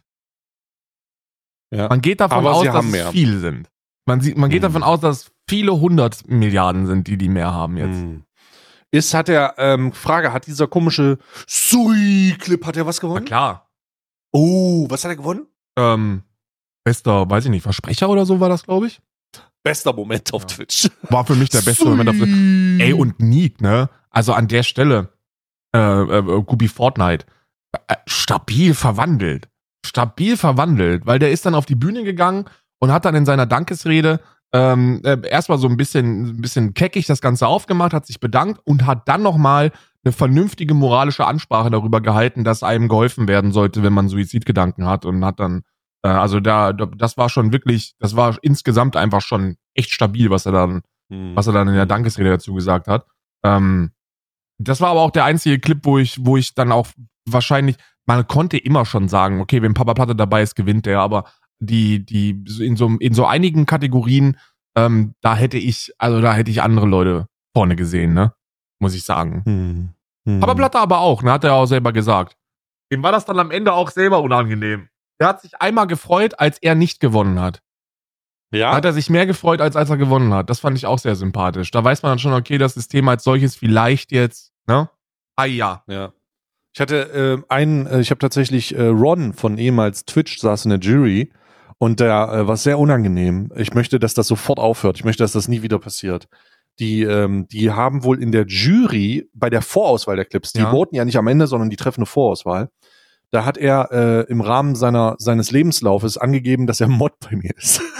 [1.72, 1.88] Ja.
[1.90, 3.70] Man geht davon aus, dass es viele sind.
[4.06, 4.68] Man, sieht, man geht Mhm.
[4.68, 7.96] davon aus, dass viele hundert Milliarden sind, die die mehr haben jetzt.
[8.00, 8.24] Hm.
[8.92, 11.18] Ist, hat er, ähm, Frage, hat dieser komische
[11.48, 13.26] Sui-Clip, hat er was Na gewonnen?
[13.26, 13.70] klar.
[14.32, 15.48] Oh, was hat er gewonnen?
[15.78, 16.24] Ähm,
[16.84, 19.02] bester, weiß ich nicht, Versprecher oder so war das, glaube ich.
[19.64, 20.48] Bester Moment auf Ja.
[20.48, 20.90] Twitch.
[21.10, 23.90] War für mich der beste Moment auf Ey, und Neek, ne?
[24.10, 25.10] Also an der Stelle,
[25.74, 27.26] äh, äh, Gubi Fortnite,
[27.88, 29.48] äh, stabil verwandelt.
[29.86, 32.46] Stabil verwandelt, weil der ist dann auf die Bühne gegangen
[32.84, 34.20] und hat dann in seiner Dankesrede
[34.54, 38.62] ähm, äh, erstmal so ein bisschen, ein bisschen keckig das Ganze aufgemacht, hat sich bedankt
[38.66, 39.72] und hat dann nochmal
[40.04, 45.06] eine vernünftige moralische Ansprache darüber gehalten, dass einem geholfen werden sollte, wenn man Suizidgedanken hat
[45.06, 45.64] und hat dann,
[46.04, 50.30] äh, also da, da, das war schon wirklich, das war insgesamt einfach schon echt stabil,
[50.30, 50.82] was er dann
[51.14, 51.36] Hm.
[51.36, 53.06] was er dann in der Dankesrede dazu gesagt hat.
[53.44, 53.92] Ähm,
[54.58, 56.88] das war aber auch der einzige Clip, wo ich, wo ich dann auch
[57.26, 61.26] wahrscheinlich, man konnte immer schon sagen, okay, wenn Papa Platte dabei ist, gewinnt der, aber
[61.64, 64.38] die, die, in so, in so einigen Kategorien,
[64.76, 68.34] ähm, da hätte ich, also da hätte ich andere Leute vorne gesehen, ne?
[68.80, 69.44] Muss ich sagen.
[69.46, 69.90] Hm.
[70.28, 70.40] Hm.
[70.40, 72.38] Papa Platte aber auch, ne, hat er auch selber gesagt.
[72.92, 74.90] Dem war das dann am Ende auch selber unangenehm.
[75.20, 77.62] Er hat sich einmal gefreut, als er nicht gewonnen hat.
[78.52, 80.50] Da Ja, hat er sich mehr gefreut, als als er gewonnen hat.
[80.50, 81.72] Das fand ich auch sehr sympathisch.
[81.72, 84.90] Da weiß man dann schon, okay, das System als solches vielleicht jetzt, ne?
[85.36, 85.84] Ah ja.
[85.88, 86.14] ja.
[86.74, 90.70] Ich hatte äh, einen, äh, ich habe tatsächlich äh, Ron von ehemals Twitch saß in
[90.70, 91.32] der Jury
[91.84, 93.52] und der äh, war sehr unangenehm.
[93.56, 94.96] Ich möchte, dass das sofort aufhört.
[94.98, 96.28] Ich möchte, dass das nie wieder passiert.
[96.80, 100.72] Die, ähm, die haben wohl in der Jury bei der Vorauswahl der Clips, die Ja.
[100.72, 102.70] voten ja nicht am Ende, sondern die treffen eine Vorauswahl.
[103.32, 107.52] Da hat er äh, im Rahmen seiner seines Lebenslaufes angegeben, dass er Mod bei mir
[107.58, 107.82] ist.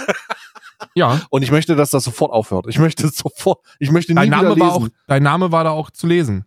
[0.96, 1.20] Ja.
[1.30, 2.66] Und ich möchte, dass das sofort aufhört.
[2.68, 4.60] Ich möchte sofort, ich möchte nie Dein wieder Name lesen.
[4.60, 6.44] war auch, dein Name war da auch zu lesen.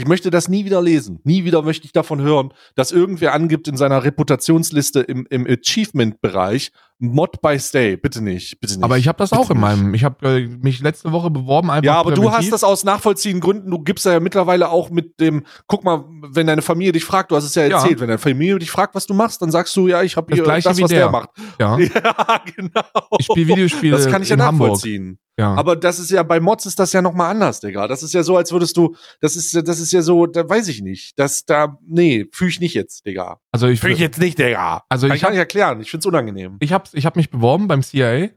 [0.00, 1.20] Ich möchte das nie wieder lesen.
[1.24, 6.72] Nie wieder möchte ich davon hören, dass irgendwer angibt in seiner Reputationsliste im, im Achievement-Bereich
[7.02, 7.96] Mod by Stay.
[7.96, 8.84] Bitte nicht, bitte nicht.
[8.84, 9.60] Aber ich habe das Bitte auch in nicht.
[9.62, 12.38] meinem, ich habe äh, mich letzte Woche beworben einfach Ja, aber du präventiv.
[12.38, 13.70] hast das aus nachvollziehenden Gründen.
[13.70, 17.36] Du gibst ja mittlerweile auch mit dem, guck mal, wenn deine Familie dich fragt, du
[17.36, 17.78] hast es ja Ja.
[17.78, 20.26] erzählt, wenn deine Familie dich fragt, was du machst, dann sagst du, ja, ich habe
[20.28, 20.98] Das hier Gleiche das, wie was der.
[21.00, 21.30] der macht.
[21.58, 21.78] Ja.
[22.30, 22.82] Ja, genau.
[23.18, 25.18] Ich spiele Videospiele Das kann ich ja nachvollziehen.
[25.38, 25.54] Ja.
[25.54, 27.88] Aber das ist ja, bei Mods ist das ja nochmal anders, Digga.
[27.88, 30.68] Das ist ja so, als würdest du, das ist, das ist ja so, da weiß
[30.68, 31.18] ich nicht.
[31.18, 33.38] Das da, nee, fühle ich nicht jetzt, Digga.
[33.52, 34.84] Also ich, Fühle ich jetzt nicht, Digga.
[34.88, 35.80] also Kann ich ich gar habe nicht erklären.
[35.80, 36.56] Ich find's unangenehm.
[36.60, 38.28] ich hab, ich hab mich beworben beim CIA,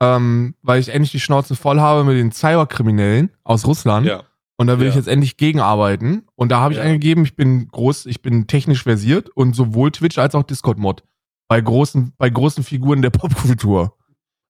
[0.00, 4.06] ähm, weil ich endlich die Schnauze voll habe mit den Cyberkriminellen aus Russland.
[4.06, 4.22] Ja.
[4.56, 5.00] Und da will ich Ja.
[5.00, 6.26] jetzt endlich gegenarbeiten.
[6.36, 6.84] Und da habe ich Ja.
[6.84, 11.02] eingegeben, ich bin groß, ich bin technisch versiert und sowohl Twitch als auch Discord-Mod.
[11.48, 13.96] Bei großen, bei großen Figuren der Popkultur.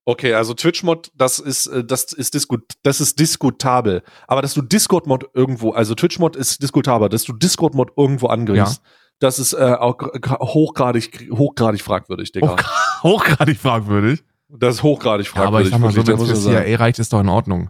[0.05, 4.01] Okay, also Twitch-Mod, das ist, äh, das ist diskut, das ist diskutabel.
[4.27, 8.81] Aber dass du Discord-Mod irgendwo, also Twitch-Mod ist diskutabel, dass du Discord-Mod irgendwo angibst,
[9.21, 12.57] das ist äh, auch gr- hochgradig, hochgradig fragwürdig, Digga.
[13.03, 14.23] Hochgradig fragwürdig.
[14.49, 15.73] Das ist hochgradig Ja, fragwürdig.
[15.73, 16.43] aber ich sag mal so, wenn das es.
[16.43, 17.69] CIA reicht, ist doch in Ordnung.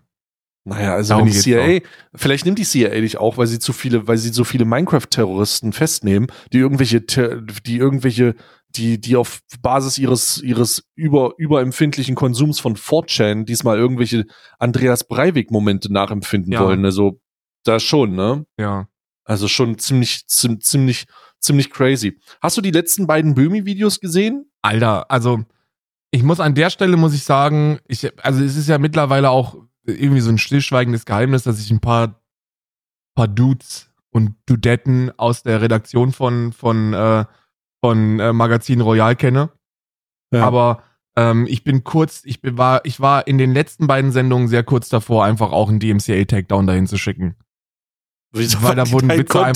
[0.63, 1.79] Naja, also Darum wenn die CIA,
[2.15, 5.73] vielleicht nimmt die CIA dich auch, weil sie zu viele, weil sie so viele Minecraft-Terroristen
[5.73, 8.35] festnehmen, die irgendwelche, die irgendwelche,
[8.69, 14.25] die, die auf Basis ihres, ihres über, überempfindlichen Konsums von 4chan diesmal irgendwelche
[14.59, 16.61] Andreas Breivik-Momente nachempfinden Ja.
[16.63, 16.85] wollen.
[16.85, 17.19] Also,
[17.63, 18.45] da schon, ne?
[18.59, 18.87] Ja.
[19.23, 21.05] Also schon ziemlich, ziem- ziemlich,
[21.41, 22.19] ziemlich crazy.
[22.41, 24.49] Hast du die letzten beiden Böhmi-Videos gesehen?
[24.61, 25.43] Alter, also
[26.11, 29.55] ich muss an der Stelle, muss ich sagen, ich, also es ist ja mittlerweile auch
[29.85, 32.21] irgendwie so ein stillschweigendes Geheimnis, dass ich ein paar,
[33.15, 37.25] paar Dudes und Dudetten aus der Redaktion von, von, äh,
[37.79, 39.49] von äh, Magazin Royal kenne.
[40.33, 40.45] Ja.
[40.45, 40.83] Aber
[41.15, 44.63] ähm, ich bin kurz, ich bin, war, ich war in den letzten beiden Sendungen sehr
[44.63, 47.35] kurz davor, einfach auch einen DMCA-Takedown dahin zu schicken.
[48.33, 49.53] Wieso weil da die wurden Witze ein-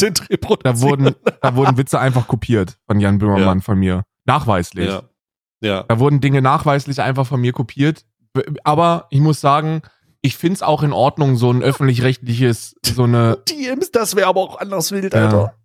[0.64, 4.04] Da wurden, da wurden Witze einfach kopiert von Jan Böhmermann von mir.
[4.26, 4.90] Nachweislich.
[4.90, 5.04] ja.
[5.62, 5.84] ja.
[5.84, 8.06] Da wurden Dinge nachweislich einfach von mir kopiert.
[8.64, 9.82] Aber ich muss sagen,
[10.22, 14.60] ich find's auch in Ordnung, so ein öffentlich-rechtliches, so eine, DMs, das wäre aber auch
[14.60, 15.24] anders wild, Ja.
[15.26, 15.56] Alter.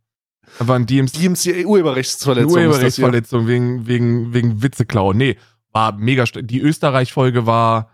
[0.61, 2.49] aber ein DMC DMCA Urheberrechtsverletzung.
[2.51, 2.69] ist das hier.
[2.69, 5.15] Urheberrechtsverletzung wegen, wegen, wegen Witzeklau.
[5.15, 5.37] Nee,
[5.73, 7.91] war mega, die Österreich-Folge war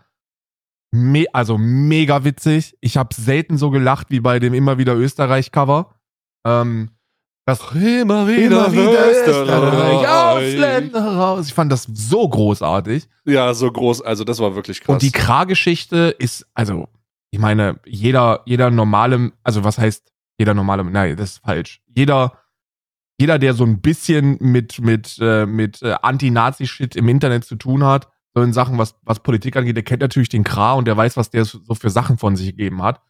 [0.91, 2.75] me also mega witzig.
[2.81, 5.95] Ich habe selten so gelacht wie bei dem immer wieder Österreich-Cover.
[6.45, 6.91] Ähm,
[7.45, 10.07] das Immer wieder, immer wieder Österreich.
[10.09, 11.47] Ausländer raus.
[11.47, 13.07] Ich fand das so großartig.
[13.23, 14.01] Ja, so groß.
[14.01, 14.95] Also, das war wirklich krass.
[14.95, 16.89] Und die Kra-Geschichte ist, also,
[17.31, 21.81] ich meine, jeder, jeder normale, also was heißt jeder normale, nein, das ist falsch.
[21.87, 22.33] Jeder,
[23.19, 27.83] jeder, der so ein bisschen mit, mit, äh, mit äh, Anti-Nazi-Shit im Internet zu tun
[27.83, 30.95] hat, so in Sachen, was, was Politik angeht, der kennt natürlich den Kra und der
[30.95, 33.01] weiß, was der so für Sachen von sich gegeben hat.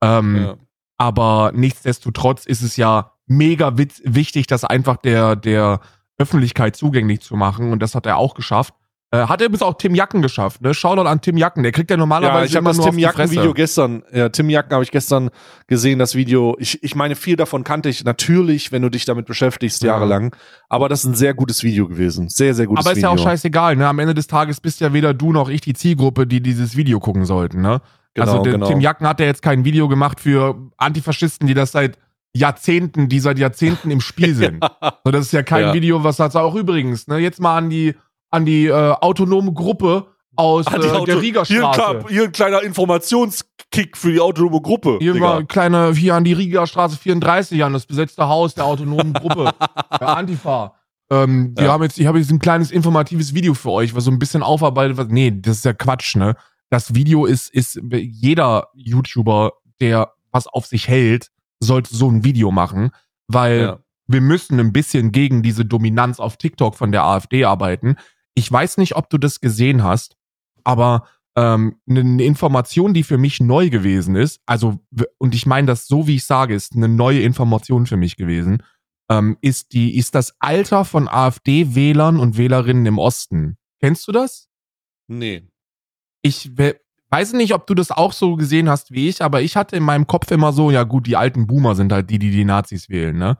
[0.00, 0.56] Ähm, ja.
[0.98, 5.80] aber nichtsdestotrotz ist es ja mega witz wichtig, das einfach der, der
[6.16, 7.72] Öffentlichkeit zugänglich zu machen.
[7.72, 8.72] Und das hat er auch geschafft.
[9.10, 10.74] Äh, hat er bis auch Tim Jacken geschafft, ne?
[10.74, 11.62] Shoutout an Tim Jacken.
[11.62, 13.30] Der kriegt ja Ja, normalerweise ich habe immer das nur Tim Jacken.
[13.30, 15.30] Video gestern, ja, Tim Jacken habe ich gestern
[15.66, 16.56] gesehen, das Video.
[16.58, 19.92] Ich, ich meine, viel davon kannte ich natürlich, wenn du dich damit beschäftigst, Ja.
[19.94, 20.36] jahrelang.
[20.68, 22.28] Aber das ist ein sehr gutes Video gewesen.
[22.28, 23.08] Sehr, sehr gutes Aber ist Video.
[23.10, 23.88] ja auch scheißegal, ne?
[23.88, 27.00] Am Ende des Tages bist ja weder du noch ich die Zielgruppe, die dieses Video
[27.00, 27.80] gucken sollten, ne?
[28.12, 28.66] Genau, also der genau.
[28.66, 31.96] Tim Jacken hat ja jetzt kein Video gemacht für Antifaschisten, die das seit
[32.34, 34.62] Jahrzehnten, die seit Jahrzehnten im Spiel sind.
[35.04, 35.72] So, das ist ja kein Ja.
[35.72, 37.16] Video, was hat auch übrigens, ne?
[37.18, 37.94] Jetzt mal an die,
[38.30, 41.80] an die äh, autonome Gruppe aus äh, Auto- der hier, ein Riegerstraße.
[41.80, 44.98] klar- hier ein kleiner Informationskick für die autonome Gruppe.
[45.00, 45.24] Hier Digga.
[45.26, 49.52] war ein kleiner, hier an die Riegerstraße 34 an, das besetzte Haus der autonomen Gruppe,
[50.00, 50.74] der Antifa.
[51.10, 51.72] Ähm, die Ja.
[51.72, 54.42] haben jetzt, ich habe jetzt ein kleines informatives Video für euch, was so ein bisschen
[54.42, 56.36] aufarbeitet, was, nee, das ist ja Quatsch, ne?
[56.70, 62.50] Das Video ist, ist, jeder YouTuber, der was auf sich hält, sollte so ein Video
[62.50, 62.90] machen,
[63.26, 63.78] weil Ja.
[64.06, 67.96] wir müssen ein bisschen gegen diese Dominanz auf TikTok von der AfD arbeiten.
[68.38, 70.16] Ich weiß nicht, ob du das gesehen hast,
[70.64, 74.78] aber ähm, eine Information, die für mich neu gewesen ist, also,
[75.18, 78.62] und ich meine das so, wie ich sage, ist eine neue Information für mich gewesen,
[79.10, 83.56] ähm, ist die, ist das Alter von AfD-Wählern und Wählerinnen im Osten.
[83.80, 84.48] Kennst du das?
[85.08, 85.48] Nee.
[86.22, 86.78] ich we-
[87.10, 89.82] weiß nicht, ob du das auch so gesehen hast wie ich, aber ich hatte in
[89.82, 92.88] meinem Kopf immer so, ja gut, die alten Boomer sind halt die, die die Nazis
[92.90, 93.38] wählen, ne?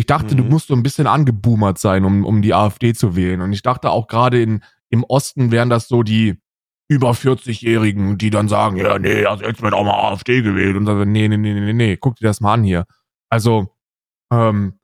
[0.00, 0.48] Ich dachte, du Mhm.
[0.48, 3.42] musst so ein bisschen angeboomert sein, um, um die AfD zu wählen.
[3.42, 6.40] Und ich dachte auch gerade in, im Osten wären das so die
[6.88, 10.74] über 40-Jährigen, die dann sagen, ja, nee, also jetzt wird auch mal AfD gewählt.
[10.76, 12.86] Und dann, nee, nee, nee, nee, nee, guck dir das mal an hier.
[13.28, 13.76] Also,
[14.32, 14.78] ähm,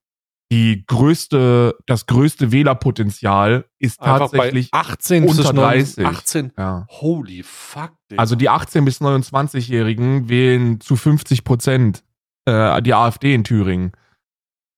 [0.52, 6.06] die größte, das größte Wählerpotenzial ist Einfach tatsächlich, bei 18 unter bis 30.
[6.06, 6.52] 18.
[6.58, 6.86] ja.
[6.90, 8.20] Holy fuck, Digga.
[8.20, 12.04] Also die 18- bis 29-Jährigen wählen zu 50 Prozent
[12.44, 13.92] äh, die AfD in Thüringen.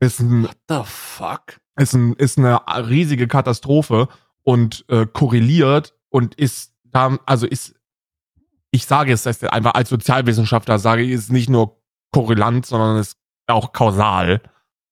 [0.00, 1.61] Ist, ein, What the fuck?
[1.76, 4.08] ist, ein, ist eine riesige Katastrophe
[4.42, 7.74] und äh, korreliert und ist da, also ist,
[8.70, 11.80] ich sage es das einfach als Sozialwissenschaftler, sage ich, ist nicht nur
[12.12, 14.42] korrelant, sondern ist auch kausal,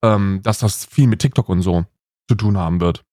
[0.02, 1.84] ähm, dass das viel mit TikTok und so
[2.28, 3.04] zu tun haben wird.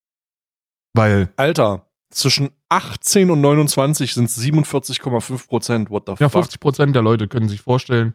[0.94, 5.90] Weil Alter, zwischen 18 und 29 sind es 47,5 Prozent.
[5.90, 6.44] What the ja, fuck?
[6.44, 8.14] 50 Prozent der Leute können sich vorstellen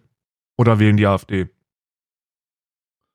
[0.56, 1.48] oder wählen die AfD.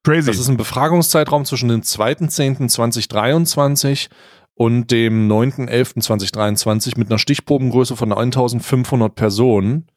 [0.03, 0.27] Crazy.
[0.27, 4.09] Das ist ein Befragungszeitraum zwischen dem 2.10.2023
[4.55, 9.89] und dem 9.11.2023 mit einer Stichprobengröße von 1500 Personen.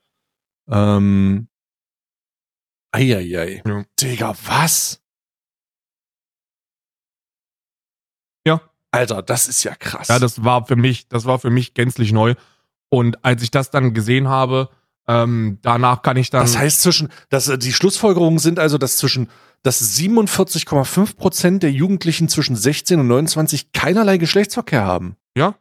[0.71, 1.49] Ähm.
[2.93, 3.65] Eieiei.
[3.67, 3.85] Ja.
[4.01, 5.03] Digga, was?
[8.47, 8.61] Ja.
[8.93, 10.07] Alter, das ist ja krass.
[10.09, 12.37] Ja, das war für mich, das war für mich gänzlich neu.
[12.89, 14.71] Und als ich das dann gesehen habe,
[15.09, 16.43] ähm, danach kann ich dann.
[16.43, 19.29] Das heißt zwischen, dass äh, die Schlussfolgerungen sind also, dass zwischen,
[19.63, 25.17] dass 47,5 Prozent der Jugendlichen zwischen 16 und 29 keinerlei Geschlechtsverkehr haben.
[25.37, 25.55] Ja.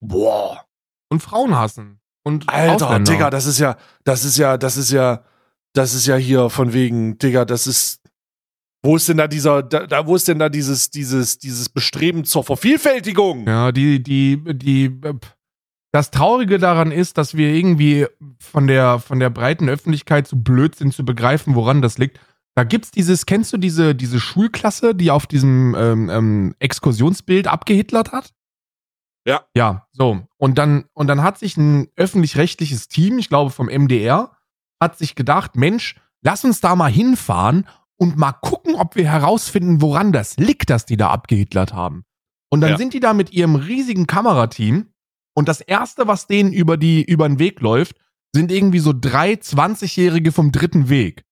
[0.00, 0.64] Boah.
[1.10, 2.00] und Frauen hassen.
[2.24, 3.12] Und Alter, Ausländer.
[3.12, 5.22] Digga, das ist ja, das ist ja, das ist ja,
[5.74, 8.00] das ist ja hier von wegen, Digga, das ist,
[8.82, 12.42] wo ist denn da dieser, da, wo ist denn da dieses, dieses, dieses Bestreben zur
[12.42, 13.46] Vervielfältigung?
[13.46, 15.14] Ja, die, die, die, äh,
[15.96, 18.06] das Traurige daran ist, dass wir irgendwie
[18.38, 22.20] von der, von der breiten Öffentlichkeit zu blöd sind zu begreifen, woran das liegt.
[22.54, 28.12] Da gibt's dieses, kennst du diese, diese Schulklasse, die auf diesem ähm, ähm, Exkursionsbild abgehitlert
[28.12, 28.34] hat?
[29.26, 29.46] Ja.
[29.56, 30.20] Ja, so.
[30.36, 34.36] Und dann, und dann hat sich ein öffentlich-rechtliches Team, ich glaube vom MDR,
[34.78, 39.80] hat sich gedacht, Mensch, lass uns da mal hinfahren und mal gucken, ob wir herausfinden,
[39.80, 42.04] woran das liegt, dass die da abgehitlert haben.
[42.50, 42.76] Und dann Ja.
[42.76, 44.90] sind die da mit ihrem riesigen Kamerateam
[45.36, 47.96] und das erste, was denen über die, über den Weg läuft,
[48.34, 51.24] sind irgendwie so drei 20-Jährige vom dritten Weg.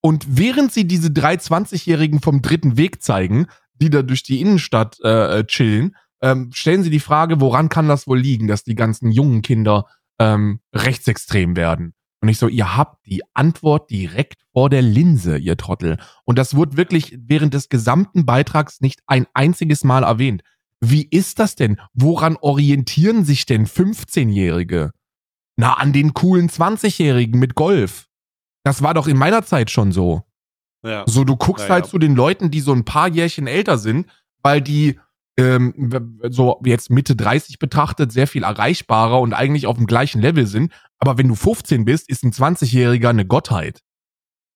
[0.00, 4.98] Und während sie diese drei 20-Jährigen vom dritten Weg zeigen, die da durch die Innenstadt
[5.00, 9.10] äh, chillen, ähm, stellen sie die Frage, woran kann das wohl liegen, dass die ganzen
[9.10, 9.86] jungen Kinder
[10.18, 11.92] ähm, rechtsextrem werden?
[12.22, 15.98] Und ich so, ihr habt die Antwort direkt vor der Linse, ihr Trottel.
[16.24, 20.42] Und das wurde wirklich während des gesamten Beitrags nicht ein einziges Mal erwähnt.
[20.90, 21.80] Wie ist das denn?
[21.94, 24.90] Woran orientieren sich denn 15-Jährige?
[25.56, 28.06] Na, an den coolen 20-Jährigen mit Golf.
[28.64, 30.22] Das war doch in meiner Zeit schon so.
[30.84, 31.04] Ja.
[31.06, 31.90] So, du guckst Ja, halt ja.
[31.90, 34.08] zu den Leuten, die so ein paar Jährchen älter sind,
[34.42, 34.98] weil die
[35.38, 40.46] ähm, so jetzt Mitte 30 betrachtet sehr viel erreichbarer und eigentlich auf dem gleichen Level
[40.46, 40.72] sind.
[40.98, 43.80] Aber wenn du 15 bist, ist ein 20-Jähriger eine Gottheit.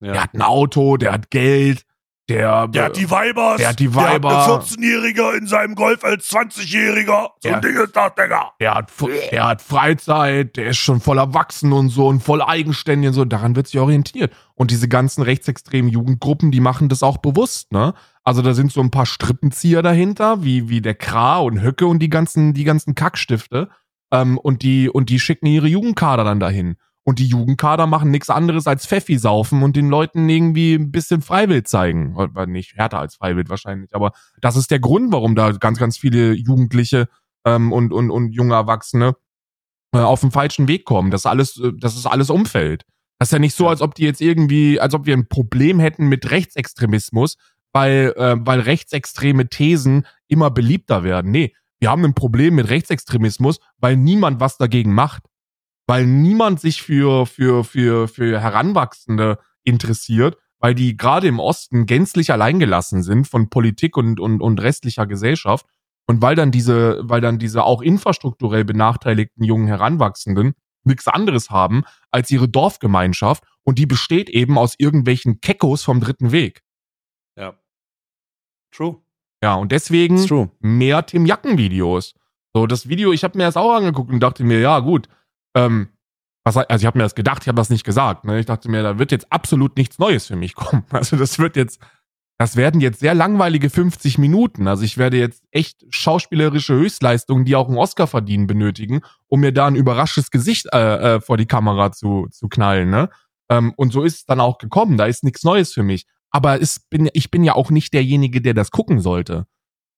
[0.01, 0.23] Der Ja.
[0.23, 1.85] hat ein Auto, der hat Geld,
[2.29, 3.57] der, Der hat die Weibers.
[3.57, 4.45] Der hat die Der hat Weiber.
[4.45, 7.29] eine 14-Jährige in seinem Golf als 20-Jähriger.
[7.41, 8.53] So ein Ding ist das, Digga.
[8.61, 8.93] der hat,
[9.33, 13.25] der hat Freizeit, der ist schon voll erwachsen und so und voll eigenständig und so.
[13.25, 14.33] Daran wird sich orientiert.
[14.55, 17.95] Und diese ganzen rechtsextremen Jugendgruppen, die machen das auch bewusst, ne?
[18.25, 22.01] Also da sind so ein paar Strippenzieher dahinter, wie, wie der Kra und Höcke und
[22.01, 23.71] die ganzen, die ganzen Kackstifte.
[24.13, 26.77] Ähm, und die, und die schicken ihre Jugendkader dann dahin.
[27.09, 31.23] Und die Jugendkader machen nichts anderes als Pfeffi saufen und den Leuten irgendwie ein bisschen
[31.23, 32.15] Freiwild zeigen.
[32.17, 35.97] Oder nicht härter als Freiwild wahrscheinlich, aber das ist der Grund, warum da ganz, ganz
[35.97, 37.09] viele Jugendliche
[37.47, 39.17] ähm, und, und, und junge Erwachsene
[39.95, 41.11] äh, auf den falschen Weg kommen.
[41.11, 42.85] Das alles, äh, das ist alles Umfeld.
[43.19, 45.81] Das ist ja nicht so, als ob die jetzt irgendwie, als ob wir ein Problem
[45.81, 47.39] hätten mit Rechtsextremismus,
[47.73, 51.31] weil, äh, weil rechtsextreme Thesen immer beliebter werden.
[51.31, 55.23] Nee, wir haben ein Problem mit Rechtsextremismus, weil niemand was dagegen macht.
[55.89, 62.31] Weil niemand sich für, für, für, für Heranwachsende interessiert, weil die gerade im Osten gänzlich
[62.31, 65.67] alleingelassen sind von Politik und, und, und restlicher Gesellschaft.
[66.07, 71.83] Und weil dann diese, weil dann diese auch infrastrukturell benachteiligten jungen Heranwachsenden nichts anderes haben
[72.11, 76.63] als ihre Dorfgemeinschaft und die besteht eben aus irgendwelchen Kekos vom dritten Weg.
[77.37, 77.55] ja.
[78.71, 78.99] True.
[79.43, 80.19] Ja, und deswegen
[80.61, 82.15] mehr Tim Jacken Videos.
[82.55, 85.09] So, das Video, ich habe mir das auch angeguckt und dachte mir, ja, gut.
[85.55, 85.89] Ähm,
[86.45, 88.25] was, also ich habe mir das gedacht, ich habe das nicht gesagt.
[88.25, 88.41] Ne?
[88.41, 90.85] Ich dachte mir, da wird jetzt absolut nichts Neues für mich kommen.
[90.91, 91.81] Also das wird jetzt,
[92.39, 94.69] das werden jetzt sehr langweilige 50 Minuten.
[94.69, 99.53] Also ich werde jetzt echt schauspielerische Höchstleistungen, die auch einen Oscar verdienen, benötigen, um mir
[99.53, 102.91] da ein überraschtes Gesicht äh, äh, vor die Kamera zu, zu knallen.
[102.91, 103.11] Ne?
[103.51, 104.97] Ähm, und so ist es dann auch gekommen.
[104.97, 106.07] Da ist nichts Neues für mich.
[106.31, 109.47] Aber es bin, ich bin ja auch nicht derjenige, der das gucken sollte.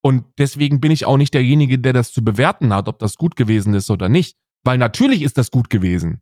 [0.03, 3.37] Und deswegen bin ich auch nicht derjenige, der das zu bewerten hat, ob das gut
[3.37, 4.37] gewesen ist oder nicht.
[4.65, 6.21] Weil natürlich ist das gut gewesen.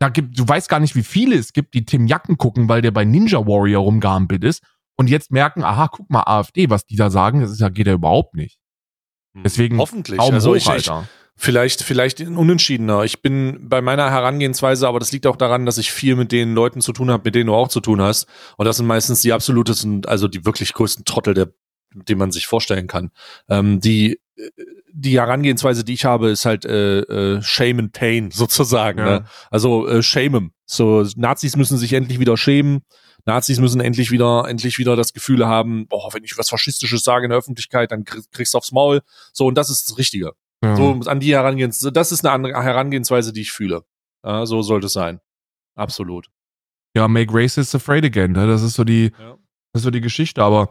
[0.00, 2.82] Da gibt, du weißt gar nicht, wie viele es gibt, die Tim Jacken gucken, weil
[2.82, 4.62] der bei Ninja Warrior rumgehampelt ist
[4.96, 7.86] und jetzt merken, aha, guck mal, AfD, was die da sagen, das ist ja, geht
[7.86, 8.58] ja überhaupt nicht.
[9.44, 10.18] Deswegen Hoffentlich.
[10.18, 10.90] Daumen also hoch, ich, ich.
[11.40, 13.04] Vielleicht, vielleicht ein Unentschiedener.
[13.04, 16.52] Ich bin bei meiner Herangehensweise, aber das liegt auch daran, dass ich viel mit den
[16.54, 18.26] Leuten zu tun habe, mit denen du auch zu tun hast.
[18.56, 21.52] Und das sind meistens die absolutesten, also die wirklich größten Trottel, der,
[21.94, 23.12] den man sich vorstellen kann.
[23.48, 24.20] Ähm, die,
[24.92, 28.98] die Herangehensweise, die ich habe, ist halt äh, äh, Shame and Pain sozusagen.
[28.98, 29.04] Ja.
[29.20, 29.24] Ne?
[29.50, 30.52] Also äh, Shame.
[30.66, 32.80] So Nazis müssen sich endlich wieder schämen.
[33.24, 37.24] Nazis müssen endlich wieder, endlich wieder das Gefühl haben, boah, wenn ich was Faschistisches sage
[37.24, 39.02] in der Öffentlichkeit, dann krieg, kriegst du aufs Maul.
[39.32, 40.32] So, und das ist das Richtige.
[40.64, 40.76] Ja.
[40.76, 43.84] So an die Herangehensweise, das ist eine andere Herangehensweise, die ich fühle.
[44.24, 45.20] Ja, so sollte es sein.
[45.74, 46.28] Absolut.
[46.96, 48.32] ja, make racists afraid again.
[48.32, 48.46] Ne?
[48.46, 49.36] Das ist so die, Ja.
[49.72, 50.68] das ist so die Geschichte, aber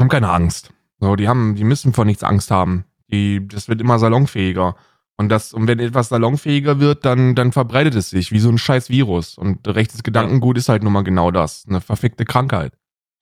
[0.00, 0.72] haben keine Angst.
[1.02, 2.84] So, die haben, die müssen vor nichts Angst haben.
[3.10, 4.76] Die, das wird immer salonfähiger.
[5.16, 8.56] Und das, und wenn etwas salonfähiger wird, dann, dann verbreitet es sich wie so ein
[8.56, 9.36] scheiß Virus.
[9.36, 11.64] Und rechtes Gedankengut ist halt nun mal genau das.
[11.68, 12.74] Eine verfickte Krankheit.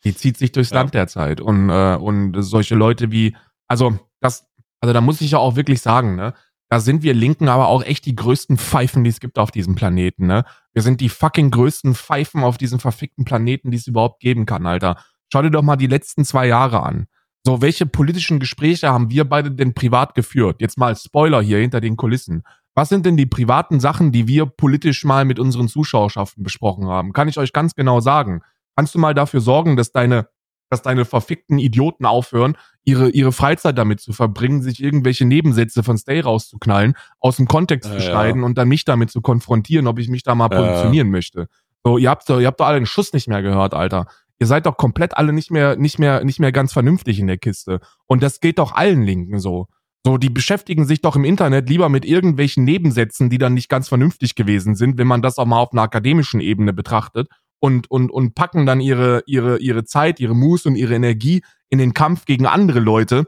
[0.05, 0.77] Die zieht sich durchs Ja.
[0.77, 1.41] Land derzeit.
[1.41, 3.35] Und, äh, und solche Leute wie,
[3.67, 4.47] also, das,
[4.83, 6.35] also da muss ich ja auch wirklich sagen, ne?
[6.69, 9.75] Da sind wir Linken aber auch echt die größten Pfeifen, die es gibt auf diesem
[9.75, 10.45] Planeten, ne?
[10.75, 14.67] Wir sind die fucking größten Pfeifen auf diesem verfickten Planeten, die es überhaupt geben kann,
[14.67, 15.03] Alter.
[15.33, 17.07] Schau dir doch mal die letzten zwei Jahre an.
[17.47, 20.57] So, welche politischen Gespräche haben wir beide denn privat geführt?
[20.61, 22.43] Jetzt mal Spoiler hier hinter den Kulissen.
[22.75, 27.13] Was sind denn die privaten Sachen, die wir politisch mal mit unseren Zuschauerschaften besprochen haben?
[27.13, 28.43] Kann ich euch ganz genau sagen.
[28.77, 30.29] Kannst du mal dafür sorgen, dass deine,
[30.71, 35.99] dass deine verfickten Idioten aufhören, ihre, ihre Freizeit damit zu verbringen, sich irgendwelche Nebensätze von
[35.99, 38.11] Stay rauszuknallen, aus dem Kontext Ja, zu ja.
[38.11, 40.67] schneiden und dann mich damit zu konfrontieren, ob ich mich da mal Ja, ja.
[40.69, 41.49] positionieren möchte.
[41.85, 44.07] So, ihr habt, doch- ihr habt doch alle den Schuss nicht mehr gehört, Alter.
[44.41, 47.39] Ihr seid doch komplett alle nicht mehr, nicht mehr, nicht mehr ganz vernünftig in der
[47.39, 47.81] Kiste.
[48.07, 49.67] Und das geht doch allen Linken so.
[50.05, 53.89] So, die beschäftigen sich doch im Internet lieber mit irgendwelchen Nebensätzen, die dann nicht ganz
[53.89, 57.29] vernünftig gewesen sind, wenn man das auch mal auf einer akademischen Ebene betrachtet
[57.61, 61.79] und, und, und packen dann ihre, ihre, ihre Zeit, ihre Muße und ihre Energie in
[61.79, 63.27] den Kampf gegen andere Leute,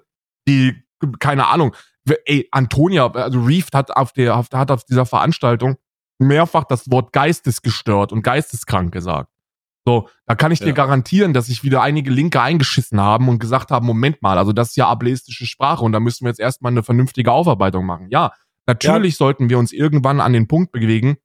[0.48, 0.74] die,
[1.20, 1.76] keine Ahnung,
[2.24, 5.76] ey, Antonia, also Reef hat auf der, hat auf dieser Veranstaltung
[6.18, 9.31] mehrfach das Wort geistesgestört und geisteskrank gesagt.
[9.84, 10.72] So, da kann ich dir Ja.
[10.74, 14.70] garantieren, dass sich wieder einige Linke eingeschissen haben und gesagt haben, Moment mal, also das
[14.70, 18.08] ist ja ableistische Sprache und da müssen wir jetzt erstmal eine vernünftige Aufarbeitung machen.
[18.10, 18.32] Ja,
[18.66, 21.16] natürlich sollten wir uns irgendwann an den Punkt bewegen,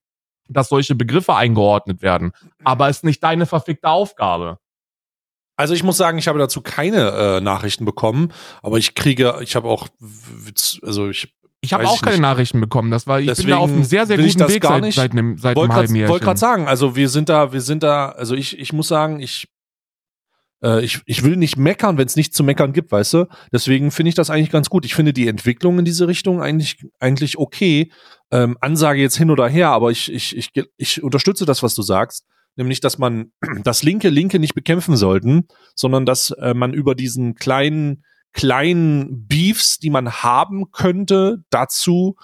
[0.49, 2.31] dass solche Begriffe eingeordnet werden.
[2.63, 4.57] Aber ist nicht deine verfickte Aufgabe.
[5.55, 9.55] Also ich muss sagen, ich habe dazu keine äh, Nachrichten bekommen, aber ich kriege, ich
[9.55, 9.87] habe auch,
[10.83, 11.33] also ich
[11.67, 12.21] Ich habe auch ich keine nicht.
[12.21, 12.91] Nachrichten bekommen.
[12.91, 14.81] Das war, ich bin Deswegen da auf einem sehr, sehr ich guten Weg gar seit,
[14.83, 14.95] nicht.
[14.95, 16.09] seit einem, seit einem wollte halben gerade Jahr.
[16.09, 19.19] wollt grad sagen, also wir sind da, wir sind da, also ich, ich muss sagen,
[19.19, 19.47] ich,
[20.63, 23.25] äh, ich, ich will nicht meckern, wenn es nichts zu meckern gibt, weißt du?
[23.51, 24.85] Deswegen finde ich das eigentlich ganz gut.
[24.85, 27.91] Ich finde die Entwicklung in diese Richtung eigentlich, eigentlich okay.
[28.31, 31.81] Ähm, Ansage jetzt hin oder her, aber ich, ich, ich, ich unterstütze das, was du
[31.81, 32.25] sagst.
[32.55, 33.31] Nämlich, dass man
[33.63, 38.03] das linke Linke nicht bekämpfen sollten, sondern dass äh, man über diesen kleinen,
[38.33, 42.15] kleinen Beefs, die man haben könnte, dazu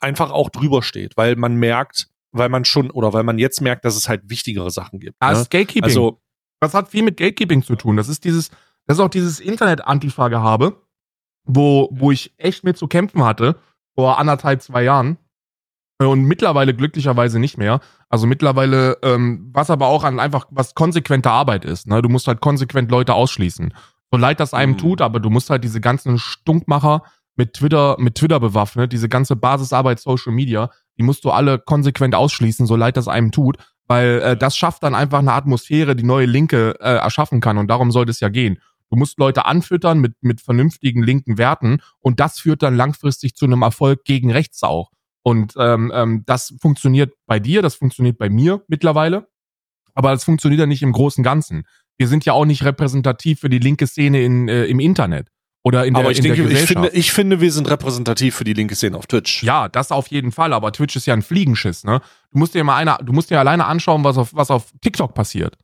[0.00, 3.84] einfach auch drüber steht, weil man merkt, weil man schon oder weil man jetzt merkt,
[3.84, 5.16] dass es halt wichtigere Sachen gibt.
[5.20, 5.42] Das ne?
[5.42, 5.84] ist Gatekeeping.
[5.84, 6.20] Also
[6.60, 7.96] das hat viel mit Gatekeeping zu tun.
[7.96, 8.50] Das ist dieses,
[8.86, 10.80] das ist auch dieses Internet-Antifa-Gehabe,
[11.44, 13.58] wo, wo ich echt mit zu kämpfen hatte,
[13.94, 15.18] vor anderthalb, zwei Jahren.
[15.98, 17.80] Und mittlerweile glücklicherweise nicht mehr.
[18.08, 21.86] Also mittlerweile, ähm, was aber auch an einfach, was konsequente Arbeit ist.
[21.86, 22.02] Ne?
[22.02, 23.72] Du musst halt konsequent Leute ausschließen.
[24.12, 24.78] So leid das einem Mhm.
[24.78, 27.02] tut, aber du musst halt diese ganzen Stunkmacher
[27.34, 32.14] mit Twitter, mit Twitter bewaffnet, diese ganze Basisarbeit Social Media, die musst du alle konsequent
[32.14, 33.56] ausschließen, so leid das einem tut,
[33.88, 37.68] weil äh, das schafft dann einfach eine Atmosphäre, die neue Linke äh, erschaffen kann und
[37.68, 38.58] darum sollte es ja gehen.
[38.90, 43.46] Du musst Leute anfüttern mit, mit vernünftigen linken Werten und das führt dann langfristig zu
[43.46, 44.90] einem Erfolg gegen rechts auch.
[45.22, 49.28] Und ähm, ähm, das funktioniert bei dir, das funktioniert bei mir mittlerweile,
[49.94, 51.64] aber das funktioniert ja nicht im großen Ganzen.
[52.02, 55.28] Wir sind ja auch nicht repräsentativ für die linke Szene in, äh, im Internet
[55.62, 58.34] oder in der, aber ich in denke, der ich finde, ich finde, wir sind repräsentativ
[58.34, 59.44] für die linke Szene auf Twitch.
[59.44, 62.00] Ja, das auf jeden Fall, aber Twitch ist ja ein Fliegenschiss, ne?
[62.32, 65.14] Du musst dir mal einer, du musst dir alleine anschauen, was auf, was auf TikTok
[65.14, 65.56] passiert.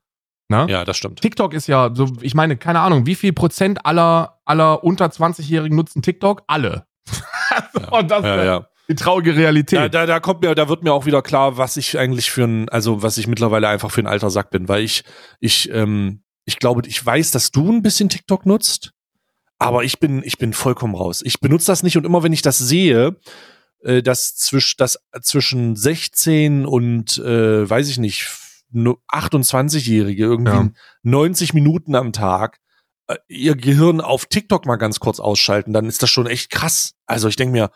[0.48, 0.66] Ne?
[0.70, 1.20] Ja, das stimmt.
[1.20, 5.76] TikTok ist ja so, ich meine, keine Ahnung, wie viel Prozent aller, aller unter 20-Jährigen
[5.76, 6.44] nutzen TikTok?
[6.46, 6.86] Alle.
[7.90, 8.66] Und das ist Ja, ja.
[8.88, 9.78] die traurige Realität.
[9.78, 12.44] Da, da, da kommt mir, da wird mir auch wieder klar, was ich eigentlich für
[12.44, 15.04] ein, also was ich mittlerweile einfach für ein alter Sack bin, weil ich,
[15.40, 18.92] ich, ähm, ich glaube, ich weiß, dass du ein bisschen TikTok nutzt,
[19.58, 21.20] aber ich bin, ich bin vollkommen raus.
[21.22, 23.20] Ich benutze das nicht und immer wenn ich das sehe,
[23.82, 28.30] äh, dass zwisch, das zwischen 16 und äh, weiß ich nicht,
[28.70, 30.70] nur 28-Jährige irgendwie Ja.
[31.02, 32.60] 90 Minuten am Tag
[33.08, 36.94] äh, ihr Gehirn auf TikTok mal ganz kurz ausschalten, dann ist das schon echt krass.
[37.04, 37.70] Also ich denke mir,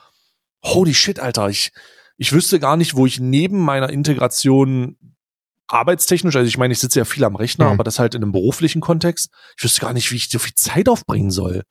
[0.65, 1.73] holy shit, Alter, ich,
[2.17, 4.97] ich wüsste gar nicht, wo ich neben meiner Integration
[5.69, 7.71] arbeitstechnisch, also ich meine, ich sitze ja viel am Rechner, Ja.
[7.73, 10.55] aber das halt in einem beruflichen Kontext, ich wüsste gar nicht, wie ich so viel
[10.55, 11.63] Zeit aufbringen soll.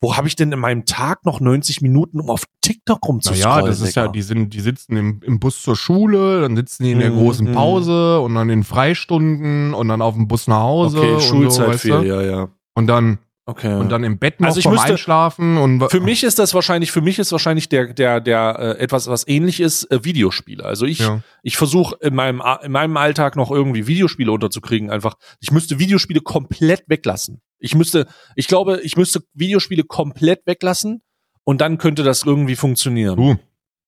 [0.00, 3.56] Wo habe ich denn in meinem Tag noch 90 Minuten, um auf TikTok rumzuscrollen?
[3.56, 6.84] Naja, das ist ja, die sind, die sitzen im, im Bus zur Schule, dann sitzen
[6.84, 7.52] die in der Mhm, großen mhm.
[7.52, 10.98] Pause und dann in Freistunden und dann auf dem Bus nach Hause.
[10.98, 12.48] Okay, Schulzeit so, viel, ja, ja.
[12.74, 13.74] Und dann, Okay.
[13.76, 16.92] und dann im Bett noch Also ich müsste- Einschlafen und Für mich ist das wahrscheinlich,
[16.92, 20.62] für mich ist wahrscheinlich der, der, der äh, etwas, was ähnlich ist, äh, Videospiele.
[20.62, 21.22] Also ich, ja.
[21.42, 24.90] ich versuche in meinem, in meinem Alltag noch irgendwie Videospiele unterzukriegen.
[24.90, 27.40] Einfach, ich müsste Videospiele komplett weglassen.
[27.58, 28.06] Ich müsste,
[28.36, 31.00] ich glaube, ich müsste Videospiele komplett weglassen
[31.42, 33.16] und dann könnte das irgendwie funktionieren.
[33.16, 33.36] Du,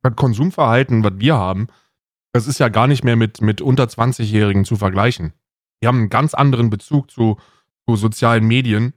[0.03, 1.67] das Konsumverhalten, was wir haben,
[2.33, 5.35] das ist ja gar nicht mehr mit, mit unter 20-Jährigen zu vergleichen.
[5.83, 7.37] Die haben einen ganz anderen Bezug zu,
[7.87, 8.95] zu sozialen Medien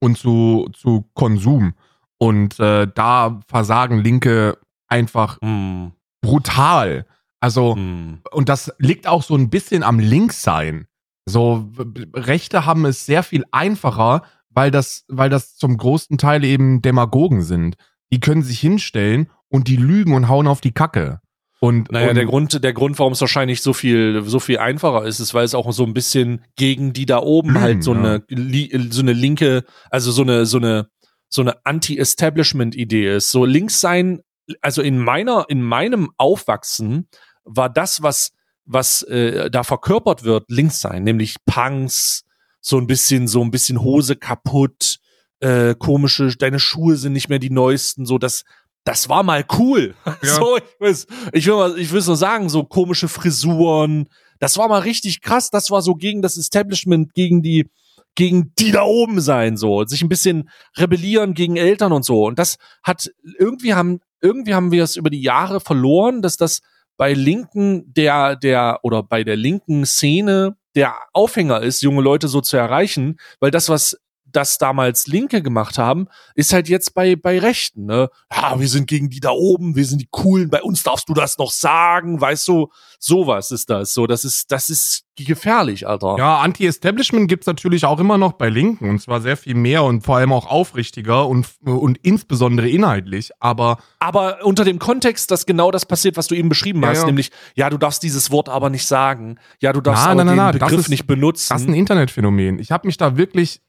[0.00, 1.74] und zu, zu Konsum.
[2.18, 4.58] Und äh, da versagen Linke
[4.88, 7.06] einfach Hm, brutal.
[7.40, 8.20] Also, hm.
[8.32, 10.86] und das liegt auch so ein bisschen am Linkssein.
[11.26, 11.70] So,
[12.14, 17.42] Rechte haben es sehr viel einfacher, weil das, weil das zum großen Teil eben Demagogen
[17.42, 17.76] sind.
[18.10, 21.20] Die können sich hinstellen und die lügen und hauen auf die Kacke.
[21.60, 25.04] Und, Naja, und der Grund, der Grund, warum es wahrscheinlich so viel, so viel einfacher
[25.04, 27.94] ist, ist, weil es auch so ein bisschen gegen die da oben Hm, halt so
[27.94, 28.20] ja.
[28.28, 30.88] eine, so eine linke, also so eine, so eine,
[31.28, 33.30] so eine Anti-Establishment-Idee ist.
[33.30, 34.20] So links sein,
[34.60, 37.08] also in meiner, in meinem Aufwachsen
[37.44, 38.30] war das, was,
[38.64, 42.24] was äh, da verkörpert wird, links sein, nämlich Punks,
[42.60, 44.98] so ein bisschen, so ein bisschen Hose kaputt,
[45.40, 48.44] äh, komische, deine Schuhe sind nicht mehr die neuesten, so das,
[48.88, 49.94] das war mal cool.
[50.22, 50.34] Ja.
[50.34, 50.96] So, ich will,
[51.32, 54.08] ich will mal, ich will nur sagen, so komische Frisuren,
[54.40, 55.50] das war mal richtig krass.
[55.50, 57.68] Das war so gegen das Establishment, gegen die,
[58.14, 62.26] gegen die da oben sein, so, sich ein bisschen rebellieren gegen Eltern und so.
[62.26, 66.62] Und das hat, irgendwie haben, irgendwie haben wir es über die Jahre verloren, dass das
[66.96, 72.40] bei Linken der, der, oder bei der linken Szene der Aufhänger ist, junge Leute so
[72.40, 73.98] zu erreichen, weil das, was
[74.32, 78.10] das damals Linke gemacht haben, ist halt jetzt bei, bei Rechten, ne?
[78.34, 81.14] Ja, wir sind gegen die da oben, wir sind die Coolen, bei uns darfst du
[81.14, 82.68] das noch sagen, weißt du,
[82.98, 86.16] sowas ist das, so, das ist, das ist gefährlich, Alter.
[86.18, 90.02] Ja, Anti-Establishment gibt's natürlich auch immer noch bei Linken und zwar sehr viel mehr und
[90.02, 93.78] vor allem auch aufrichtiger und, und insbesondere inhaltlich, aber.
[93.98, 97.06] Aber unter dem Kontext, dass genau das passiert, was du eben beschrieben Ja, hast, ja.
[97.06, 100.34] nämlich, ja, du darfst dieses Wort aber nicht sagen, ja, du darfst Na, aber na,
[100.36, 101.48] na, den Begriff ist- nicht benutzen.
[101.52, 102.58] Das ist ein Internetphänomen.
[102.60, 103.60] Ich habe mich da wirklich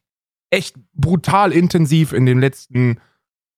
[0.52, 3.00] echt brutal intensiv in den letzten,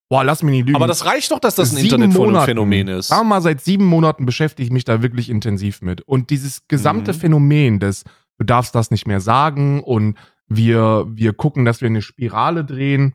[0.10, 0.76] boah, lass mich nicht lügen.
[0.76, 3.08] aber das reicht doch, dass das ein Internetphänomen ist.
[3.08, 6.02] Sagen wir mal, seit sieben Monaten beschäftige ich mich da wirklich intensiv mit.
[6.02, 7.18] Und dieses gesamte Mhm.
[7.18, 8.04] Phänomen des,
[8.38, 10.18] du darfst das nicht mehr sagen und
[10.48, 13.14] wir, wir gucken, dass wir eine Spirale drehen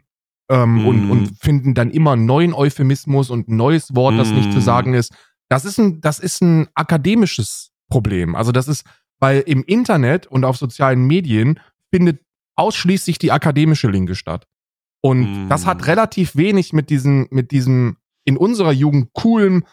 [0.51, 0.87] ähm, Mhm.
[0.87, 4.59] und, und finden dann immer einen neuen Euphemismus und ein neues Wort, das nicht zu
[4.59, 4.63] Mhm.
[4.63, 5.13] sagen ist.
[5.49, 8.35] Das ist ein, das ist ein akademisches Problem.
[8.35, 8.85] Also das ist,
[9.21, 11.61] weil im Internet und auf sozialen Medien
[11.93, 12.21] findet
[12.57, 14.47] ausschließlich die akademische Linke statt.
[15.03, 15.49] Und Mm.
[15.49, 19.65] das hat relativ wenig mit diesem, mit diesem in unserer Jugend coolen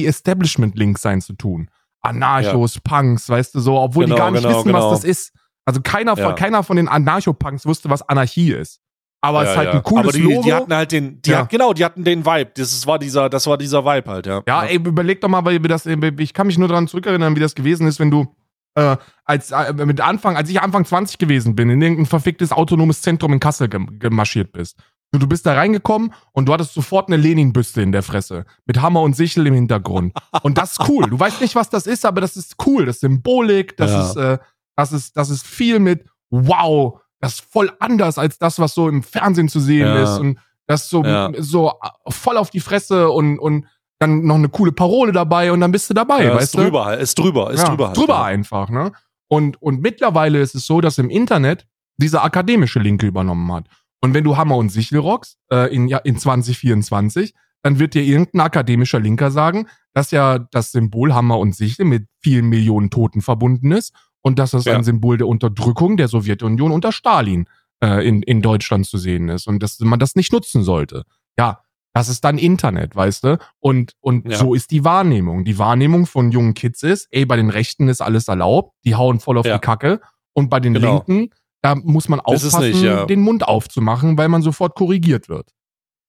[0.00, 1.70] Anti-Establishment-Link sein zu tun.
[2.02, 4.90] Anarchos, Punks, weißt du so, obwohl die Genau, gar nicht genau, wissen, genau.
[4.90, 5.32] was das ist.
[5.66, 6.32] Also keiner von, Ja.
[6.32, 8.80] keiner von den Anarcho-Punks wusste, was Anarchie ist.
[9.22, 9.74] Aber es Ja, ist halt ja.
[9.74, 10.42] ein cooles Aber die, Logo.
[10.42, 11.40] die hatten halt den, die Ja.
[11.40, 12.52] hat, genau, die hatten den Vibe.
[12.56, 14.42] Das war dieser, das war dieser Vibe halt, ja.
[14.48, 17.54] Ja, ey, überleg doch mal, weil das, ich kann mich nur daran zurückerinnern, wie das
[17.54, 18.34] gewesen ist, wenn du
[18.74, 23.02] äh, als äh, mit Anfang, als ich Anfang 20 gewesen bin, in irgendein verficktes autonomes
[23.02, 24.76] Zentrum in Kassel gem- gemarschiert bist.
[25.12, 28.44] Du, du bist da reingekommen und du hattest sofort eine Lenin-Büste in der Fresse.
[28.66, 30.12] Mit Hammer und Sichel im Hintergrund.
[30.44, 31.10] Und das ist cool.
[31.10, 32.86] Du weißt nicht, was das ist, aber das ist cool.
[32.86, 34.06] Das ist Symbolik, das Ja.
[34.08, 34.38] ist, äh,
[34.76, 38.88] das ist, das ist viel mit wow, das ist voll anders als das, was so
[38.88, 40.02] im Fernsehen zu sehen Ja.
[40.04, 40.18] ist.
[40.20, 41.32] Und das so, Ja.
[41.38, 43.66] so äh, voll auf die Fresse und, und
[44.00, 46.86] dann noch eine coole Parole dabei und dann bist du dabei, ja, weißt ist drüber
[46.86, 47.96] halt, ist drüber, ist ja, drüber halt.
[47.96, 48.24] drüber ja.
[48.24, 48.92] einfach, ne?
[49.28, 51.66] Und, und mittlerweile ist es so, dass im Internet
[51.98, 53.66] diese akademische Linke übernommen hat.
[54.00, 58.02] Und wenn du Hammer und Sichel rockst, äh, in, ja, in 2024, dann wird dir
[58.02, 63.20] irgendein akademischer Linker sagen, dass ja das Symbol Hammer und Sichel mit vielen Millionen Toten
[63.20, 64.74] verbunden ist und dass das Ja.
[64.74, 67.46] ein Symbol der Unterdrückung der Sowjetunion unter Stalin
[67.84, 71.04] äh, in, in Deutschland zu sehen ist und dass man das nicht nutzen sollte.
[71.38, 71.60] Ja,
[71.92, 73.38] das ist dann Internet, weißt du?
[73.58, 74.36] Und, und Ja.
[74.38, 75.44] so ist die Wahrnehmung.
[75.44, 79.18] Die Wahrnehmung von jungen Kids ist, ey, bei den Rechten ist alles erlaubt, die hauen
[79.20, 79.54] voll auf Ja.
[79.58, 80.00] die Kacke.
[80.32, 81.04] Und bei den Genau.
[81.06, 83.04] Linken, da muss man aufpassen, nicht, ja.
[83.06, 85.50] den Mund aufzumachen, weil man sofort korrigiert wird.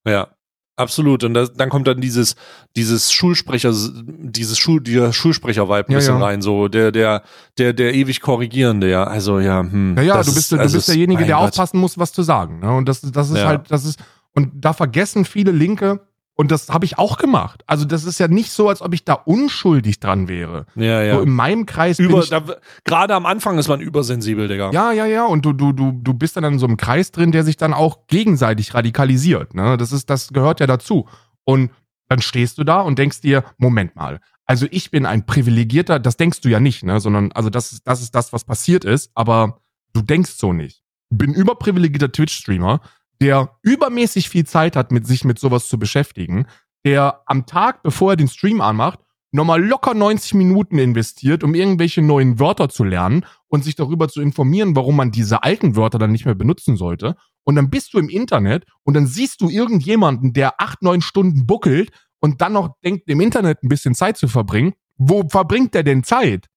[0.08, 0.30] Ja,
[0.78, 1.24] absolut.
[1.24, 2.36] Und das, dann kommt dann dieses,
[2.76, 6.24] dieses Schulsprecher, dieses Schul, dieser Schulsprecher-Vibe ein Ja, bisschen ja.
[6.26, 7.24] rein, so der, der,
[7.58, 9.04] der, der ewig korrigierende, ja.
[9.04, 9.96] Also ja, hm.
[9.98, 11.50] Ja, ja, du bist, ist- du also bist derjenige, der Gott.
[11.50, 12.60] aufpassen muss, was zu sagen.
[12.60, 12.72] Ne?
[12.72, 14.00] Und das, das ist halt, das ist,
[14.34, 16.02] und da vergessen viele Linke,
[16.42, 17.64] und das habe ich auch gemacht.
[17.68, 20.66] Also das ist ja nicht so, als ob ich da unschuldig dran wäre.
[20.76, 21.16] Ja, ja.
[21.16, 22.44] So in meinem Kreis bin Über, ich, da,
[22.84, 24.72] gerade am Anfang ist man übersensibel, Digga.
[24.72, 25.26] Ja, ja, ja.
[25.26, 27.76] Und du, du, du, du bist dann in so einem Kreis drin, der sich dann
[27.76, 29.54] auch gegenseitig radikalisiert.
[29.54, 29.78] Ne?
[29.78, 31.08] Das ist, das gehört ja dazu.
[31.44, 31.70] Und
[32.08, 34.20] dann stehst du da und denkst dir, Moment mal.
[34.46, 37.00] Also ich bin ein privilegierter, das denkst du ja nicht, ne?
[37.00, 39.62] Sondern, also das ist, das ist das, was passiert ist, aber
[39.94, 40.84] du denkst so nicht.
[41.10, 42.82] Bin überprivilegierter Twitch-Streamer,
[43.22, 46.48] der übermäßig viel Zeit hat, mit sich mit sowas zu beschäftigen,
[46.84, 49.00] der am Tag, bevor er den Stream anmacht,
[49.32, 54.22] nochmal locker 90 Minuten investiert, um irgendwelche neuen Wörter zu lernen und sich darüber zu
[54.22, 57.16] informieren, warum man diese alten Wörter dann nicht mehr benutzen sollte.
[57.44, 61.46] Und dann bist du im Internet und dann siehst du irgendjemanden, der acht, neun Stunden
[61.46, 64.74] buckelt und dann noch denkt, im Internet ein bisschen Zeit zu verbringen.
[64.98, 66.48] Wo verbringt der denn Zeit?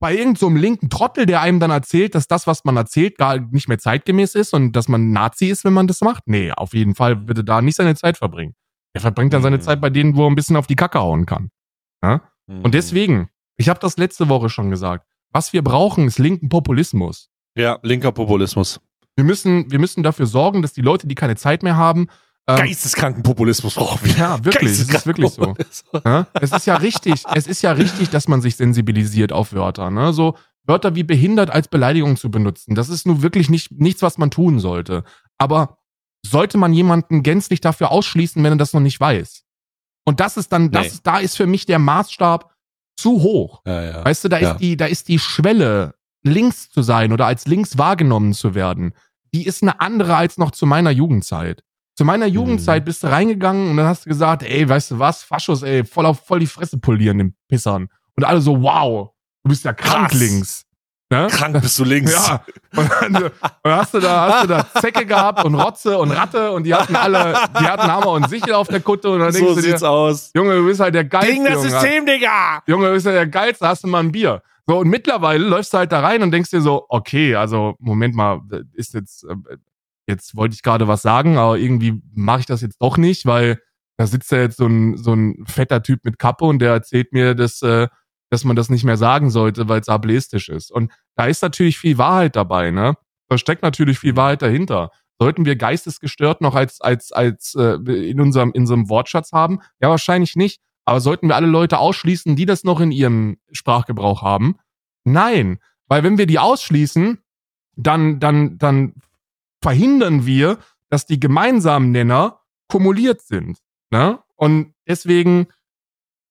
[0.00, 3.38] Bei irgendeinem so linken Trottel, der einem dann erzählt, dass das, was man erzählt, gar
[3.38, 6.24] nicht mehr zeitgemäß ist und dass man Nazi ist, wenn man das macht?
[6.26, 8.54] Nee, auf jeden Fall würde da nicht seine Zeit verbringen.
[8.94, 9.62] Er verbringt dann seine Mhm.
[9.62, 11.50] Zeit bei denen, wo er ein bisschen auf die Kacke hauen kann.
[12.02, 12.62] Mhm.
[12.62, 17.28] Und deswegen, ich habe das letzte Woche schon gesagt, was wir brauchen, ist linken Populismus.
[17.56, 18.80] Ja, linker Populismus.
[19.16, 22.06] Wir müssen, wir müssen dafür sorgen, dass die Leute, die keine Zeit mehr haben,
[22.56, 24.14] Geisteskranken Populismus brauchen wir.
[24.16, 25.54] ja, wirklich, es ist wirklich so.
[26.04, 26.26] Ja?
[26.34, 29.90] Es ist ja richtig, es ist ja richtig, dass man sich sensibilisiert auf Wörter.
[29.90, 30.12] Ne?
[30.12, 30.34] So
[30.64, 34.30] Wörter wie behindert als Beleidigung zu benutzen, das ist nun wirklich nicht, nichts, was man
[34.30, 35.04] tun sollte.
[35.38, 35.78] Aber
[36.26, 39.44] sollte man jemanden gänzlich dafür ausschließen, wenn er das noch nicht weiß?
[40.04, 41.00] Und das ist dann, das, Nee.
[41.02, 42.50] da ist für mich der Maßstab
[42.98, 43.62] zu hoch.
[43.66, 44.04] Ja, ja.
[44.04, 47.78] Weißt du, da ist die, da ist die Schwelle, links zu sein oder als links
[47.78, 48.94] wahrgenommen zu werden,
[49.34, 51.62] die ist eine andere als noch zu meiner Jugendzeit.
[51.98, 52.32] Zu meiner Mhm.
[52.34, 55.84] Jugendzeit bist du reingegangen und dann hast du gesagt, ey, weißt du was, Faschos, ey,
[55.84, 57.88] voll auf voll die Fresse polieren, den Pissern.
[58.16, 59.10] Und alle so, wow,
[59.42, 60.20] du bist ja krank Krass.
[60.20, 60.64] links.
[61.10, 61.26] Ne?
[61.28, 62.12] Krank bist du links.
[62.14, 62.44] Ja,
[62.76, 63.32] und dann und
[63.64, 66.94] hast du da, hast du da Zecke gehabt und Rotze und Ratte und die hatten
[66.94, 69.70] alle, die hatten Hammer und Sichel auf der Kutte und dann denkst so du dir,
[69.70, 70.30] sieht's aus.
[70.36, 71.32] Junge, du bist halt der Geilste.
[71.32, 71.70] Gegen das Junge.
[71.70, 72.62] System, Digga!
[72.68, 74.40] Junge, du bist ja der Geilste, hast du mal ein Bier.
[74.68, 78.14] So, und mittlerweile läufst du halt da rein und denkst dir so, okay, also, Moment
[78.14, 78.40] mal,
[78.74, 79.34] ist jetzt, äh,
[80.08, 83.60] jetzt wollte ich gerade was sagen, aber irgendwie mache ich das jetzt doch nicht, weil
[83.98, 87.12] da sitzt ja jetzt so ein, so ein fetter Typ mit Kappe und der erzählt
[87.12, 87.88] mir, dass, äh,
[88.30, 90.70] dass man das nicht mehr sagen sollte, weil es ableistisch ist.
[90.70, 92.94] Und da ist natürlich viel Wahrheit dabei, ne?
[93.28, 94.90] Da steckt natürlich viel Wahrheit dahinter.
[95.20, 97.74] Sollten wir geistesgestört noch als, als, als äh,
[98.08, 99.60] in unserem, in unserem Wortschatz haben?
[99.80, 100.60] Ja, wahrscheinlich nicht.
[100.84, 104.56] Aber sollten wir alle Leute ausschließen, die das noch in ihrem Sprachgebrauch haben?
[105.04, 105.58] Nein.
[105.86, 107.18] Weil wenn wir die ausschließen,
[107.76, 108.94] dann, dann, dann
[109.62, 110.58] verhindern wir,
[110.90, 113.58] dass die gemeinsamen Nenner kumuliert sind.
[113.90, 114.18] Ne?
[114.36, 115.48] Und deswegen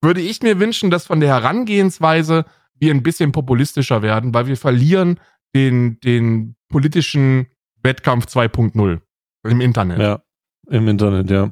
[0.01, 4.57] würde ich mir wünschen, dass von der Herangehensweise wir ein bisschen populistischer werden, weil wir
[4.57, 5.19] verlieren
[5.55, 7.47] den, den politischen
[7.81, 9.01] Wettkampf 2.0
[9.43, 9.99] im Internet.
[9.99, 10.21] Ja,
[10.69, 11.51] im Internet, ja.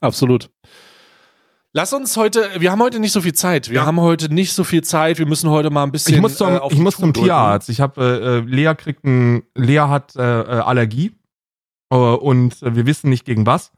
[0.00, 0.50] Absolut.
[1.76, 3.68] Lass uns heute, wir haben heute nicht so viel Zeit.
[3.68, 3.84] Wir Ja.
[3.84, 5.18] haben heute nicht so viel Zeit.
[5.18, 6.14] Wir müssen heute mal ein bisschen.
[6.14, 7.12] Ich muss zum, äh, ich muss zum.
[7.12, 7.68] Tierarzt.
[7.68, 11.14] Ich habe äh, äh, Lea kriegt ein, Lea hat äh, äh, Allergie
[11.92, 13.72] äh, und wir wissen nicht gegen was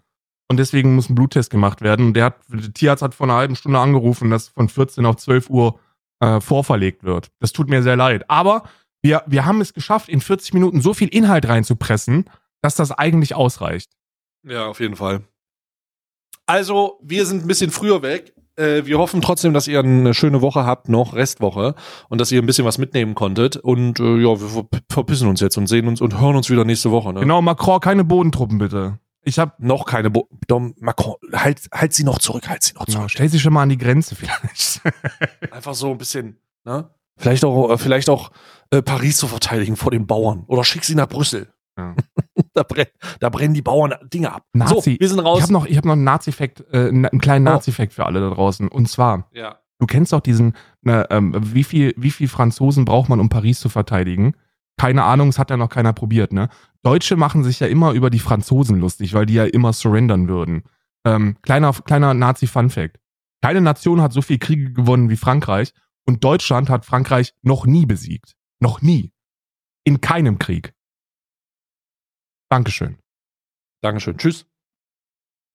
[0.49, 2.07] und deswegen muss ein Bluttest gemacht werden.
[2.07, 5.17] Und der hat, der Tierarzt hat vor einer halben Stunde angerufen, dass von 14 auf
[5.17, 5.81] 12 Uhr
[6.21, 7.33] äh, vorverlegt wird.
[7.41, 8.31] Das tut mir sehr leid.
[8.31, 8.63] Aber
[9.03, 12.31] wir, wir haben es geschafft, in 40 Minuten so viel Inhalt reinzupressen,
[12.63, 13.91] dass das eigentlich ausreicht.
[14.47, 15.25] Ja, auf jeden Fall.
[16.49, 18.33] Also, wir sind ein bisschen früher weg.
[18.57, 21.75] Äh, wir hoffen trotzdem, dass ihr eine schöne Woche habt, noch Restwoche,
[22.09, 23.57] und dass ihr ein bisschen was mitnehmen konntet.
[23.57, 26.65] Und äh, ja, wir ver- verpissen uns jetzt und sehen uns und hören uns wieder
[26.65, 27.13] nächste Woche.
[27.13, 27.21] Ne?
[27.21, 28.99] Genau, Macron, keine Bodentruppen bitte.
[29.23, 32.87] Ich hab, Noch keine Bo Dom Macron, halt, halt sie noch zurück, halt sie noch
[32.87, 33.11] genau, zurück.
[33.11, 34.81] stell sie schon mal an die Grenze vielleicht.
[35.53, 36.89] Einfach so ein bisschen, ne?
[37.19, 38.31] Vielleicht auch, äh, vielleicht auch
[38.71, 40.45] äh, Paris zu verteidigen vor den Bauern.
[40.47, 41.53] Oder schick sie nach Brüssel.
[41.79, 41.95] Ja.
[42.55, 42.87] da, brenn,
[43.21, 44.45] da brennen die Bauern Dinge ab.
[44.53, 44.75] Nazi.
[44.95, 45.39] So, wir sind raus.
[45.39, 47.53] Ich habe noch, ich hab noch einen Nazi-Fact, äh, einen kleinen Oh.
[47.53, 48.69] Nazi-Fact für alle da draußen.
[48.69, 49.59] Und zwar, ja.
[49.79, 53.61] du kennst doch diesen, ne, ähm, wie viel, wie viel Franzosen braucht man, um Paris
[53.61, 54.35] zu verteidigen?
[54.77, 56.49] Keine Ahnung, es hat ja noch keiner probiert, ne?
[56.83, 60.63] Deutsche machen sich ja immer über die Franzosen lustig, weil die ja immer surrendern würden.
[61.05, 62.99] Ähm, kleiner, kleiner Nazi-Fun-Fact.
[63.43, 65.73] Keine Nation hat so viel Kriege gewonnen wie Frankreich
[66.07, 68.35] und Deutschland hat Frankreich noch nie besiegt.
[68.61, 69.13] Noch nie.
[69.85, 70.75] In keinem Krieg.
[72.51, 72.99] Dankeschön.
[73.83, 74.17] Dankeschön.
[74.19, 74.47] Tschüss.